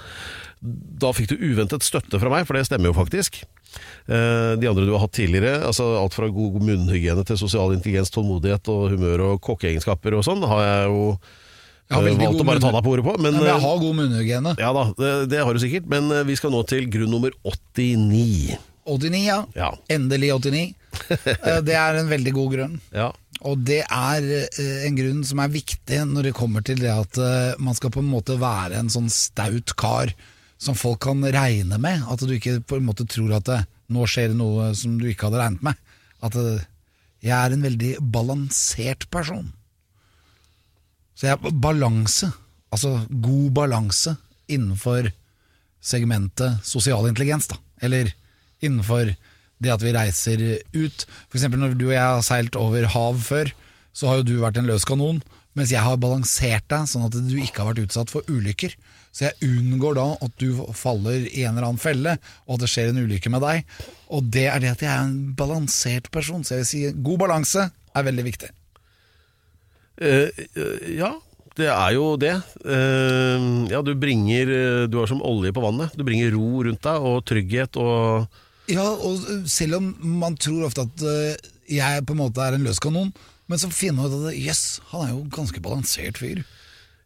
Da 0.60 1.12
fikk 1.16 1.30
du 1.32 1.40
uventet 1.40 1.86
støtte 1.86 2.20
fra 2.20 2.32
meg, 2.32 2.44
for 2.48 2.58
det 2.58 2.66
stemmer 2.68 2.90
jo 2.90 2.96
faktisk. 2.98 3.40
De 4.04 4.68
andre 4.68 4.84
du 4.84 4.90
har 4.92 5.00
hatt 5.06 5.14
tidligere, 5.16 5.62
altså 5.64 5.86
alt 5.96 6.12
fra 6.12 6.26
god 6.28 6.58
munnhygiene 6.60 7.22
til 7.24 7.38
sosial 7.40 7.72
intelligens, 7.72 8.12
tålmodighet 8.12 8.68
og 8.68 8.92
humør 8.92 9.24
og 9.30 9.40
kokkeegenskaper 9.46 10.18
og 10.18 10.26
sånn, 10.26 10.44
har 10.50 10.60
jeg 10.66 10.90
jo 10.92 11.06
Eh, 12.00 12.18
valgt 12.22 12.40
å 12.42 12.46
bare 12.48 12.62
ta 12.62 12.70
deg 12.72 12.84
på 12.86 12.92
ordet 12.96 13.04
på. 13.06 13.14
Men, 13.20 13.34
ja, 13.34 13.38
men 13.40 13.46
eh, 13.48 13.52
jeg 13.52 13.62
har 13.66 13.80
god 13.84 13.96
munnhygiene. 14.00 14.52
ja 14.58 14.72
da, 14.76 14.84
det, 14.98 15.10
det 15.32 15.40
har 15.44 15.52
du 15.56 15.60
sikkert, 15.62 15.88
men 15.92 16.10
eh, 16.10 16.22
vi 16.28 16.36
skal 16.38 16.52
nå 16.54 16.62
til 16.70 16.86
grunn 16.92 17.10
nummer 17.12 17.34
89. 17.44 18.58
89, 18.86 19.18
ja. 19.26 19.40
Ja. 19.58 19.72
Endelig 19.92 20.32
89. 20.38 20.62
Eh, 20.92 21.60
Det 21.64 21.72
er 21.78 21.96
en 21.96 22.08
veldig 22.10 22.32
god 22.36 22.50
grunn. 22.52 22.74
Ja, 22.92 23.06
Og 23.48 23.62
det 23.64 23.80
er 23.86 24.26
eh, 24.42 24.82
en 24.86 24.96
grunn 24.98 25.22
som 25.24 25.40
er 25.40 25.48
viktig 25.54 26.02
når 26.10 26.28
det 26.28 26.32
kommer 26.36 26.62
til 26.66 26.82
det 26.82 26.90
at 26.92 27.16
eh, 27.18 27.54
man 27.62 27.74
skal 27.78 27.90
på 27.94 28.02
en 28.02 28.10
måte 28.10 28.36
være 28.38 28.76
en 28.78 28.90
sånn 28.92 29.08
staut 29.10 29.72
kar 29.80 30.12
som 30.62 30.76
folk 30.78 31.00
kan 31.06 31.24
regne 31.24 31.78
med. 31.80 32.04
At 32.12 32.20
du 32.22 32.34
ikke 32.36 32.58
på 32.60 32.76
en 32.78 32.84
måte 32.90 33.06
tror 33.08 33.32
at 33.38 33.48
det, 33.48 33.60
nå 33.92 34.04
skjer 34.06 34.30
det 34.34 34.38
noe 34.38 34.68
som 34.78 34.98
du 35.00 35.08
ikke 35.10 35.30
hadde 35.30 35.40
regnet 35.40 35.64
med. 35.70 35.80
At 36.22 36.36
det, 36.36 36.58
jeg 37.24 37.34
er 37.38 37.56
en 37.56 37.64
veldig 37.66 37.94
balansert 38.14 39.08
person. 39.14 39.48
Så 41.18 41.28
jeg, 41.28 41.52
balanse 41.62 42.32
altså 42.72 42.94
god 43.10 43.50
balanse 43.56 44.14
innenfor 44.50 45.10
segmentet 45.82 46.62
sosial 46.66 47.08
intelligens, 47.08 47.50
da. 47.50 47.58
Eller 47.82 48.12
innenfor 48.62 49.12
det 49.62 49.74
at 49.74 49.84
vi 49.84 49.94
reiser 49.94 50.42
ut. 50.74 51.04
Eksempel 51.34 51.60
når 51.60 51.76
du 51.78 51.88
og 51.90 51.94
jeg 51.94 52.02
har 52.02 52.24
seilt 52.26 52.58
over 52.58 52.88
hav 52.94 53.20
før, 53.22 53.52
så 53.92 54.08
har 54.08 54.20
jo 54.20 54.28
du 54.30 54.34
vært 54.40 54.58
en 54.58 54.68
løs 54.70 54.86
kanon, 54.88 55.20
mens 55.58 55.72
jeg 55.74 55.84
har 55.84 56.00
balansert 56.00 56.64
deg 56.72 56.88
sånn 56.88 57.04
at 57.10 57.16
du 57.28 57.36
ikke 57.36 57.60
har 57.60 57.72
vært 57.72 57.84
utsatt 57.84 58.12
for 58.12 58.26
ulykker. 58.30 58.72
Så 59.12 59.26
jeg 59.26 59.50
unngår 59.50 59.98
da 59.98 60.06
at 60.24 60.38
du 60.40 60.62
faller 60.72 61.26
i 61.28 61.44
en 61.44 61.52
eller 61.52 61.68
annen 61.68 61.82
felle, 61.82 62.16
og 62.46 62.56
at 62.56 62.64
det 62.64 62.70
skjer 62.72 62.90
en 62.90 63.02
ulykke 63.04 63.34
med 63.34 63.44
deg. 63.44 63.76
Og 64.08 64.32
det 64.32 64.46
er 64.48 64.64
det 64.64 64.72
at 64.72 64.86
jeg 64.86 64.92
er 64.94 65.04
en 65.04 65.34
balansert 65.36 66.08
person. 66.14 66.40
Så 66.40 66.56
jeg 66.56 66.64
vil 66.64 66.70
si 66.70 67.04
god 67.04 67.20
balanse 67.26 67.68
er 67.68 68.08
veldig 68.08 68.24
viktig. 68.30 68.48
Eh, 70.00 70.28
eh, 70.56 70.86
ja, 70.96 71.12
det 71.58 71.68
er 71.68 71.90
jo 71.96 72.14
det. 72.20 72.32
Eh, 72.64 73.48
ja, 73.72 73.82
du 73.84 73.92
bringer 73.98 74.86
Du 74.88 74.98
er 75.02 75.10
som 75.10 75.22
olje 75.22 75.52
på 75.52 75.64
vannet. 75.64 75.92
Du 75.96 76.04
bringer 76.06 76.32
ro 76.36 76.62
rundt 76.64 76.82
deg, 76.84 77.08
og 77.10 77.24
trygghet 77.28 77.76
og 77.80 78.28
Ja, 78.70 78.86
og 78.86 79.46
selv 79.50 79.80
om 79.80 79.92
man 80.22 80.38
tror 80.40 80.68
ofte 80.68 80.86
at 80.86 81.04
jeg 81.68 82.06
på 82.06 82.14
en 82.14 82.22
måte 82.22 82.40
er 82.44 82.56
en 82.56 82.64
løs 82.64 82.80
kanon, 82.82 83.12
men 83.50 83.58
så 83.58 83.68
finner 83.72 84.04
man 84.04 84.12
ut 84.12 84.30
at 84.30 84.36
jøss, 84.38 84.64
yes, 84.78 84.90
han 84.92 85.06
er 85.06 85.12
jo 85.12 85.22
en 85.24 85.32
ganske 85.34 85.62
balansert 85.64 86.20
fyr. 86.20 86.44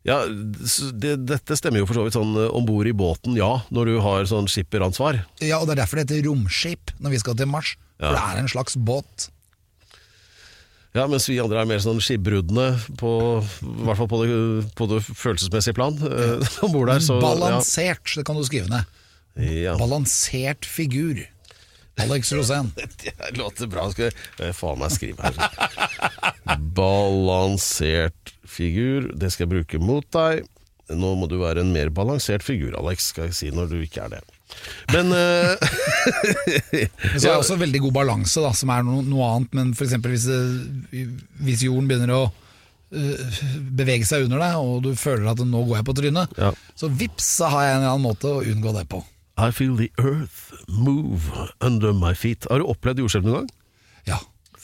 Ja, 0.07 0.21
det, 0.27 1.17
Dette 1.27 1.57
stemmer 1.59 1.81
jo 1.81 1.89
for 1.89 1.99
så 1.99 2.05
vidt 2.07 2.15
sånn 2.15 2.37
om 2.37 2.67
bord 2.69 2.87
i 2.87 2.95
båten, 2.95 3.35
ja, 3.39 3.65
når 3.75 3.91
du 3.91 3.97
har 4.05 4.29
sånn 4.31 4.47
skipperansvar. 4.51 5.25
Ja, 5.43 5.59
og 5.59 5.67
det 5.67 5.75
er 5.75 5.83
derfor 5.83 5.99
det 5.99 6.07
heter 6.07 6.29
romskip 6.29 6.93
når 7.01 7.17
vi 7.17 7.23
skal 7.25 7.39
til 7.41 7.51
Mars. 7.51 7.75
For 7.99 8.13
det 8.13 8.23
er 8.23 8.43
en 8.43 8.53
slags 8.53 8.77
båt. 8.77 9.31
Ja, 10.97 11.05
mens 11.11 11.27
vi 11.29 11.37
andre 11.43 11.61
er 11.61 11.69
mer 11.69 11.81
sånn 11.85 11.99
skipbruddene, 12.01 12.71
på, 12.97 13.11
i 13.45 13.85
hvert 13.85 13.99
fall 14.01 14.09
på 14.09 14.21
det, 14.23 14.37
på 14.79 14.87
det 14.89 15.03
følelsesmessige 15.05 15.77
plan. 15.77 15.99
Ja. 16.01 16.39
Ombord 16.65 16.89
der, 16.89 17.03
så, 17.05 17.19
Balansert, 17.21 18.07
ja. 18.09 18.21
det 18.21 18.25
kan 18.29 18.39
du 18.39 18.47
skrive 18.49 18.71
ned. 18.73 19.01
Ja. 19.37 19.75
Balansert 19.77 20.65
figur. 20.65 21.21
Alex 22.01 22.33
Rosén. 22.33 22.71
det 23.03 23.37
låter 23.37 23.69
bra, 23.69 23.91
skal 23.93 24.09
jeg 24.09 24.57
faen 24.57 24.81
meg 24.81 24.93
skrive 24.93 25.29
her. 25.29 26.57
Balansert 26.77 28.33
figur, 28.49 29.11
det 29.13 29.33
skal 29.35 29.47
jeg 29.47 29.53
bruke 29.53 29.83
mot 29.83 30.09
deg. 30.17 30.49
Nå 30.97 31.13
må 31.19 31.29
du 31.29 31.39
være 31.43 31.65
en 31.65 31.73
mer 31.75 31.93
balansert 31.93 32.45
figur, 32.47 32.77
Alex, 32.79 33.11
skal 33.13 33.29
jeg 33.29 33.37
si 33.37 33.53
når 33.53 33.73
du 33.73 33.79
ikke 33.83 34.07
er 34.07 34.17
det. 34.17 34.25
Men 34.95 35.13
uh, 35.17 35.55
Så 37.17 37.27
er 37.27 37.33
det 37.33 37.37
også 37.37 37.59
veldig 37.61 37.83
god 37.89 37.95
balanse, 37.99 38.43
da, 38.45 38.53
som 38.57 38.73
er 38.75 38.87
noe, 38.87 39.05
noe 39.07 39.31
annet. 39.35 39.57
Men 39.59 39.73
f.eks. 39.75 39.97
Hvis, 40.07 40.29
hvis 41.43 41.67
jorden 41.67 41.91
begynner 41.91 42.15
å 42.15 42.23
uh, 42.31 43.43
bevege 43.77 44.09
seg 44.09 44.29
under 44.29 44.43
deg, 44.45 44.57
og 44.63 44.87
du 44.87 44.93
føler 44.99 45.29
at 45.33 45.43
nå 45.43 45.67
går 45.67 45.81
jeg 45.81 45.89
på 45.91 45.99
trynet, 46.01 46.41
ja. 46.41 46.55
så 46.79 46.91
vips, 46.93 47.29
så 47.41 47.53
har 47.53 47.67
jeg 47.67 47.77
en 47.77 47.83
eller 47.83 47.95
annen 47.97 48.09
måte 48.09 48.33
å 48.33 48.43
unngå 48.45 48.75
det 48.79 48.87
på. 48.93 49.03
I 49.37 49.51
feel 49.53 49.77
the 49.77 49.91
earth 50.01 50.55
move 50.67 51.29
under 51.61 51.93
my 51.93 52.15
feet. 52.17 52.47
Har 52.49 52.63
du 52.63 52.71
opplevd 52.73 53.03
jordskjelv 53.05 53.27
noen 53.29 53.43
gang? 53.43 53.51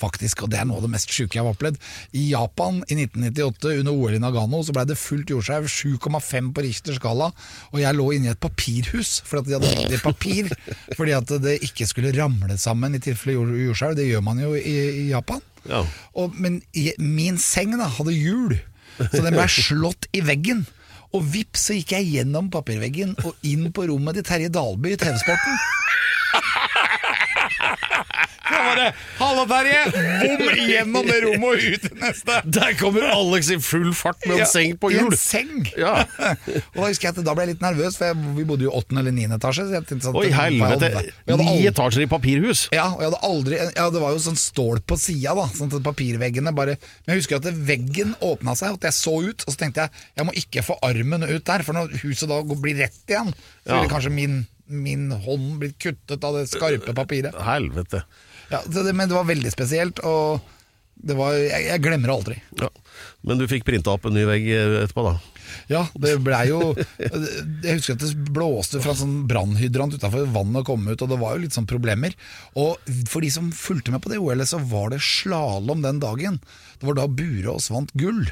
Faktisk, 0.03 0.45
og 0.45 0.53
det 0.53 0.59
er 0.61 0.67
noe 0.69 0.81
av 0.81 0.87
det 0.87 0.93
mest 0.97 1.13
sjuke 1.13 1.39
jeg 1.39 1.45
har 1.45 1.55
opplevd. 1.55 1.79
I 2.19 2.25
Japan 2.33 2.81
i 2.89 2.97
1998, 2.99 3.77
under 3.83 3.95
OL 3.95 4.17
i 4.17 4.23
Nagano, 4.23 4.63
så 4.67 4.75
blei 4.75 4.87
det 4.89 4.99
fullt 4.99 5.31
jordskjelv, 5.31 5.71
7,5 5.71 6.51
på 6.57 6.67
Richters 6.67 6.99
skala, 6.99 7.31
og 7.71 7.79
jeg 7.83 7.99
lå 7.99 8.09
inne 8.17 8.31
i 8.31 8.35
et 8.35 8.43
papirhus 8.43 9.21
fordi 9.29 9.55
at 9.57 9.63
de 9.63 9.71
hadde 9.71 9.73
riktig 9.79 10.03
papir, 10.03 10.51
fordi 10.99 11.17
at 11.17 11.35
det 11.45 11.57
ikke 11.69 11.89
skulle 11.89 12.15
ramle 12.17 12.59
sammen 12.61 12.99
i 12.99 13.03
tilfelle 13.03 13.39
jordskjelv. 13.39 13.97
Det 13.99 14.11
gjør 14.11 14.27
man 14.27 14.43
jo 14.43 14.53
i, 14.59 14.77
i 15.05 15.09
Japan. 15.13 15.43
Ja. 15.69 15.85
Og, 16.19 16.35
men 16.35 16.61
min 16.99 17.39
seng 17.41 17.77
da, 17.79 17.89
hadde 17.99 18.15
hjul, 18.17 18.57
så 18.99 19.21
den 19.23 19.35
blei 19.35 19.49
slått 19.63 20.11
i 20.17 20.25
veggen. 20.27 20.67
Og 21.13 21.27
vips, 21.29 21.67
så 21.69 21.77
gikk 21.77 21.93
jeg 21.93 22.09
gjennom 22.09 22.49
papirveggen 22.53 23.13
og 23.21 23.37
inn 23.45 23.67
på 23.75 23.85
rommet 23.91 24.17
til 24.17 24.25
Terje 24.25 24.53
Dalby 24.53 24.95
i 24.95 25.01
TV-sporten. 25.01 25.59
Hallo, 29.19 29.45
Terje! 29.49 29.81
Bom 29.93 30.43
gjennom 30.69 31.07
det 31.09 31.19
rommet 31.25 31.49
og 31.49 31.67
ut 31.75 31.85
til 31.87 31.97
neste. 32.01 32.39
Der 32.57 32.75
kommer 32.79 33.07
Alex 33.13 33.51
i 33.55 33.59
full 33.63 33.91
fart 33.97 34.21
med 34.27 34.37
en 34.37 34.43
ja, 34.43 34.49
seng 34.51 34.75
på 34.81 34.91
hjul. 34.93 35.11
En 35.13 35.19
seng! 35.19 35.67
Ja. 35.79 35.95
og 36.75 36.79
Da 36.79 36.89
husker 36.89 37.09
jeg 37.09 37.15
at 37.15 37.21
da 37.27 37.35
ble 37.37 37.47
jeg 37.47 37.55
litt 37.55 37.65
nervøs, 37.65 37.99
for 37.99 38.11
jeg, 38.11 38.35
vi 38.39 38.47
bodde 38.49 38.67
jo 38.67 38.73
i 38.73 38.77
åttende 38.81 39.05
eller 39.05 39.17
niende 39.17 39.39
etasje. 39.41 39.67
Så 39.69 39.77
jeg 39.79 39.89
tenkte 39.89 40.15
Oi, 40.19 40.29
helvete! 40.35 40.93
Ni 41.43 41.57
etasjer 41.71 42.07
i 42.07 42.11
papirhus? 42.11 42.67
Ja, 42.75 42.91
og 42.93 43.05
jeg 43.05 43.13
hadde 43.13 43.23
aldri 43.29 43.61
Ja, 43.63 43.89
det 43.93 44.03
var 44.03 44.15
jo 44.15 44.23
sånn 44.23 44.41
stål 44.41 44.83
på 44.87 44.99
sida, 45.01 45.37
da. 45.39 45.49
Sånn 45.57 45.73
at 45.73 45.85
papirveggene 45.87 46.55
bare 46.57 46.77
Men 46.79 47.15
jeg 47.15 47.23
husker 47.23 47.41
at 47.41 47.49
veggen 47.73 48.17
åpna 48.25 48.57
seg, 48.59 48.77
at 48.79 48.89
jeg 48.91 48.99
så 48.99 49.19
ut, 49.23 49.47
og 49.47 49.55
så 49.55 49.59
tenkte 49.65 49.87
jeg 49.87 50.09
jeg 50.19 50.29
må 50.29 50.35
ikke 50.39 50.65
få 50.67 50.77
armen 50.85 51.25
ut 51.25 51.45
der, 51.47 51.65
for 51.67 51.77
når 51.77 51.95
huset 52.03 52.31
da 52.31 52.41
blir 52.53 52.79
rett 52.83 53.11
igjen, 53.11 53.31
så 53.65 53.77
ville 53.77 53.91
kanskje 53.91 54.13
min 54.15 54.43
min 54.73 55.11
hånd 55.13 55.59
blitt 55.61 55.79
kuttet 55.83 56.25
av 56.25 56.39
det 56.39 56.49
skarpe 56.51 56.95
papiret. 56.97 57.37
Helvete. 57.47 58.05
Ja, 58.53 58.61
det, 58.67 58.93
men 58.93 59.09
det 59.09 59.17
var 59.17 59.29
veldig 59.29 59.53
spesielt, 59.53 60.03
og 60.05 60.43
var, 61.03 61.35
jeg, 61.35 61.67
jeg, 61.67 61.83
glemmer 61.83 62.11
det 62.11 62.15
aldri. 62.15 62.39
Ja. 62.61 62.69
Men 63.27 63.41
du 63.41 63.47
fikk 63.51 63.65
printa 63.67 63.95
opp 63.95 64.05
en 64.07 64.15
ny 64.15 64.25
vegg 64.29 64.49
etterpå, 64.53 65.05
da? 65.09 65.15
Ja, 65.69 65.83
det 66.01 66.15
blei 66.25 66.47
jo 66.49 66.61
Jeg 67.01 67.77
husker 67.77 67.97
at 67.97 68.05
det 68.05 68.31
blåste 68.33 68.81
fra 68.83 68.95
sånn 68.97 69.27
brannhydrant 69.29 69.97
utafor 69.99 70.29
vannet 70.33 70.67
kom 70.69 70.87
ut, 70.89 71.03
og 71.03 71.11
det 71.11 71.19
var 71.21 71.35
jo 71.35 71.45
litt 71.45 71.57
sånn 71.57 71.69
problemer. 71.69 72.15
Og 72.59 72.79
for 73.11 73.25
de 73.25 73.33
som 73.35 73.51
fulgte 73.57 73.95
med 73.95 74.05
på 74.05 74.13
det 74.13 74.21
OL-et, 74.23 74.49
så 74.49 74.61
var 74.63 74.93
det 74.95 75.03
slalåm 75.05 75.83
den 75.85 76.01
dagen. 76.03 76.39
Det 76.79 76.89
var 76.89 77.01
da 77.01 77.09
Burås 77.11 77.71
vant 77.73 77.93
gull. 77.99 78.25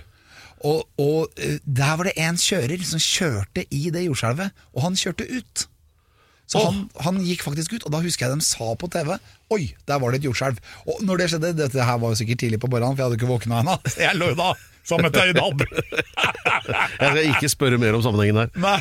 Og, 0.67 0.85
og 1.01 1.41
eh, 1.41 1.59
der 1.65 1.97
var 1.97 2.09
det 2.09 2.19
en 2.21 2.39
kjører 2.41 2.83
som 2.85 3.01
kjørte 3.01 3.65
i 3.73 3.87
det 3.93 4.05
jordskjelvet, 4.05 4.65
og 4.77 4.85
han 4.85 4.99
kjørte 4.99 5.29
ut. 5.31 5.67
Så 6.51 6.59
oh. 6.59 6.67
han, 6.67 6.81
han, 7.07 7.21
gikk 7.23 7.45
faktisk 7.47 7.77
ut, 7.77 7.85
og 7.87 7.95
da 7.95 8.01
husker 8.03 8.27
jeg 8.27 8.41
de 8.41 8.47
sa 8.47 8.73
på 8.75 8.89
TV 8.91 9.15
Oi, 9.55 9.63
der 9.87 10.01
var 10.03 10.11
det 10.11 10.21
et 10.21 10.27
jordskjelv. 10.27 10.59
Og 10.87 11.05
når 11.07 11.23
det 11.23 11.31
skjedde, 11.33 11.53
dette 11.59 11.87
her 11.87 12.01
var 12.03 12.13
jo 12.13 12.19
sikkert 12.19 12.43
tidlig 12.43 12.59
på 12.63 12.71
morgenen, 12.71 12.95
for 12.95 13.03
jeg 13.03 13.11
hadde 13.11 13.19
ikke 13.21 13.31
våkna 13.31 13.63
ennå. 13.63 13.79
Jeg 14.07 14.19
lå 14.19 14.33
da 14.39 14.53
som 14.87 15.03
et 15.05 15.15
Terje 15.15 15.35
jeg 15.41 17.11
skal 17.11 17.19
ikke 17.29 17.51
spørre 17.53 17.79
mer 17.81 17.97
om 17.97 18.03
sammenhengen 18.05 18.39
her. 18.41 18.51
Nei. 18.61 18.79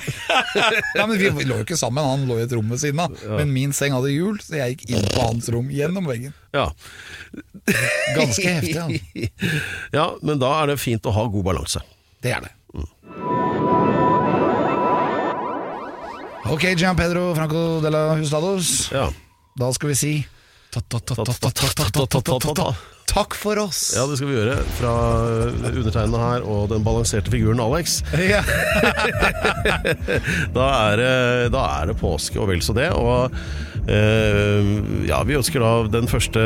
Nei, 0.98 1.06
men 1.06 1.16
Vi 1.20 1.46
lå 1.48 1.60
jo 1.60 1.66
ikke 1.66 1.78
sammen, 1.80 2.06
han 2.06 2.26
lå 2.30 2.40
i 2.40 2.46
et 2.46 2.54
rom 2.56 2.70
ved 2.72 2.82
siden 2.82 3.02
av. 3.04 3.16
Ja. 3.24 3.40
Men 3.40 3.54
min 3.56 3.74
seng 3.76 3.96
hadde 3.98 4.12
hjul, 4.14 4.40
så 4.44 4.60
jeg 4.60 4.78
gikk 4.78 4.94
inn 4.94 5.10
på 5.10 5.26
hans 5.26 5.50
rom 5.54 5.72
gjennom 5.74 6.08
veggen. 6.10 6.36
Ja. 6.56 6.70
Ganske 8.16 8.56
heftig. 8.60 8.76
Ja. 8.78 9.34
ja, 9.96 10.08
men 10.26 10.42
da 10.42 10.54
er 10.62 10.74
det 10.74 10.80
fint 10.82 11.06
å 11.10 11.16
ha 11.16 11.28
god 11.32 11.50
balanse. 11.52 11.84
Det 12.24 12.34
er 12.36 12.48
det. 12.48 12.54
Ok, 16.50 16.64
Gian 16.76 16.96
Pedro 16.98 17.36
Franco 17.38 17.80
de 17.82 17.90
la 17.94 18.16
Hustados. 18.18 18.90
Ja. 18.92 19.10
Da 19.60 19.70
skal 19.74 19.92
vi 19.92 19.96
si 19.96 20.14
Takk 23.10 23.34
for 23.34 23.58
oss! 23.58 23.80
Ja, 23.98 24.04
det 24.10 24.20
skal 24.20 24.30
vi 24.30 24.36
gjøre. 24.36 24.56
Fra 24.78 24.94
undertegnede 25.70 26.20
her 26.22 26.46
og 26.46 26.68
den 26.70 26.84
balanserte 26.86 27.34
figuren 27.34 27.62
Alex. 27.62 28.00
Ja. 28.14 28.44
da, 30.58 30.68
er 30.92 31.02
det, 31.02 31.14
da, 31.54 31.64
er 31.80 31.90
det, 31.90 31.98
påske 32.02 32.38
og 32.42 32.52
vel 32.52 32.62
så 32.66 32.76
det. 32.78 32.92
Og 32.98 33.34
eh, 33.90 34.70
ja, 35.10 35.24
vi 35.26 35.38
ønsker 35.40 35.66
da 35.66 35.74
den 36.00 36.10
første 36.10 36.44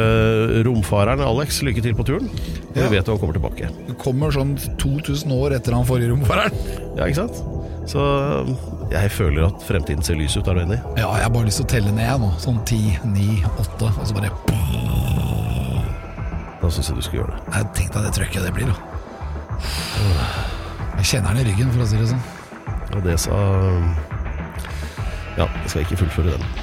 romfareren 0.68 1.24
Alex 1.24 1.60
lykke 1.68 1.84
til 1.84 1.96
på 2.00 2.08
turen. 2.08 2.32
Og 2.74 2.80
vi 2.80 2.92
vet 2.96 3.08
jo 3.08 3.18
han 3.18 3.24
kommer 3.24 3.40
tilbake. 3.40 3.72
Det 3.92 4.00
kommer 4.04 4.36
sånn 4.36 4.56
2000 4.80 5.36
år 5.36 5.60
etter 5.60 5.76
han 5.76 5.88
forrige 5.88 6.16
romfareren. 6.16 6.56
Ja, 6.96 7.08
ikke 7.08 7.26
sant? 7.26 7.63
Så 7.90 8.02
jeg 8.92 9.12
føler 9.12 9.48
at 9.50 9.64
fremtiden 9.68 10.04
ser 10.06 10.16
lys 10.20 10.38
ut. 10.38 10.48
Er 10.48 10.56
du 10.58 10.62
enig? 10.64 10.80
Ja, 10.98 11.10
jeg 11.18 11.26
har 11.26 11.34
bare 11.34 11.50
lyst 11.50 11.60
til 11.62 11.68
å 11.68 11.72
telle 11.74 11.92
ned 11.96 12.22
nå. 12.24 12.32
Sånn 12.42 12.62
ti, 12.68 12.82
ni, 13.04 13.44
åtte, 13.60 13.92
og 13.92 14.08
så 14.08 14.16
bare 14.16 14.32
Da 16.62 16.70
syns 16.72 16.90
jeg 16.90 16.96
du 16.96 17.04
skal 17.04 17.20
gjøre 17.20 17.34
det. 17.36 17.42
Jeg 17.58 17.72
tenkte 17.80 18.00
at 18.00 18.08
det 18.08 18.14
trøkket 18.16 18.48
det 18.48 18.54
blir, 18.56 18.72
da. 18.72 18.78
Jeg 21.02 21.10
kjenner 21.10 21.36
den 21.36 21.44
i 21.44 21.50
ryggen, 21.52 21.72
for 21.74 21.84
å 21.84 21.88
si 21.90 22.00
det 22.00 22.10
sånn. 22.14 22.24
Og 22.94 23.02
det 23.04 23.18
sa 23.20 23.40
Ja, 25.36 25.48
jeg 25.50 25.70
skal 25.70 25.82
ikke 25.84 26.00
fullføre 26.06 26.38
den. 26.38 26.63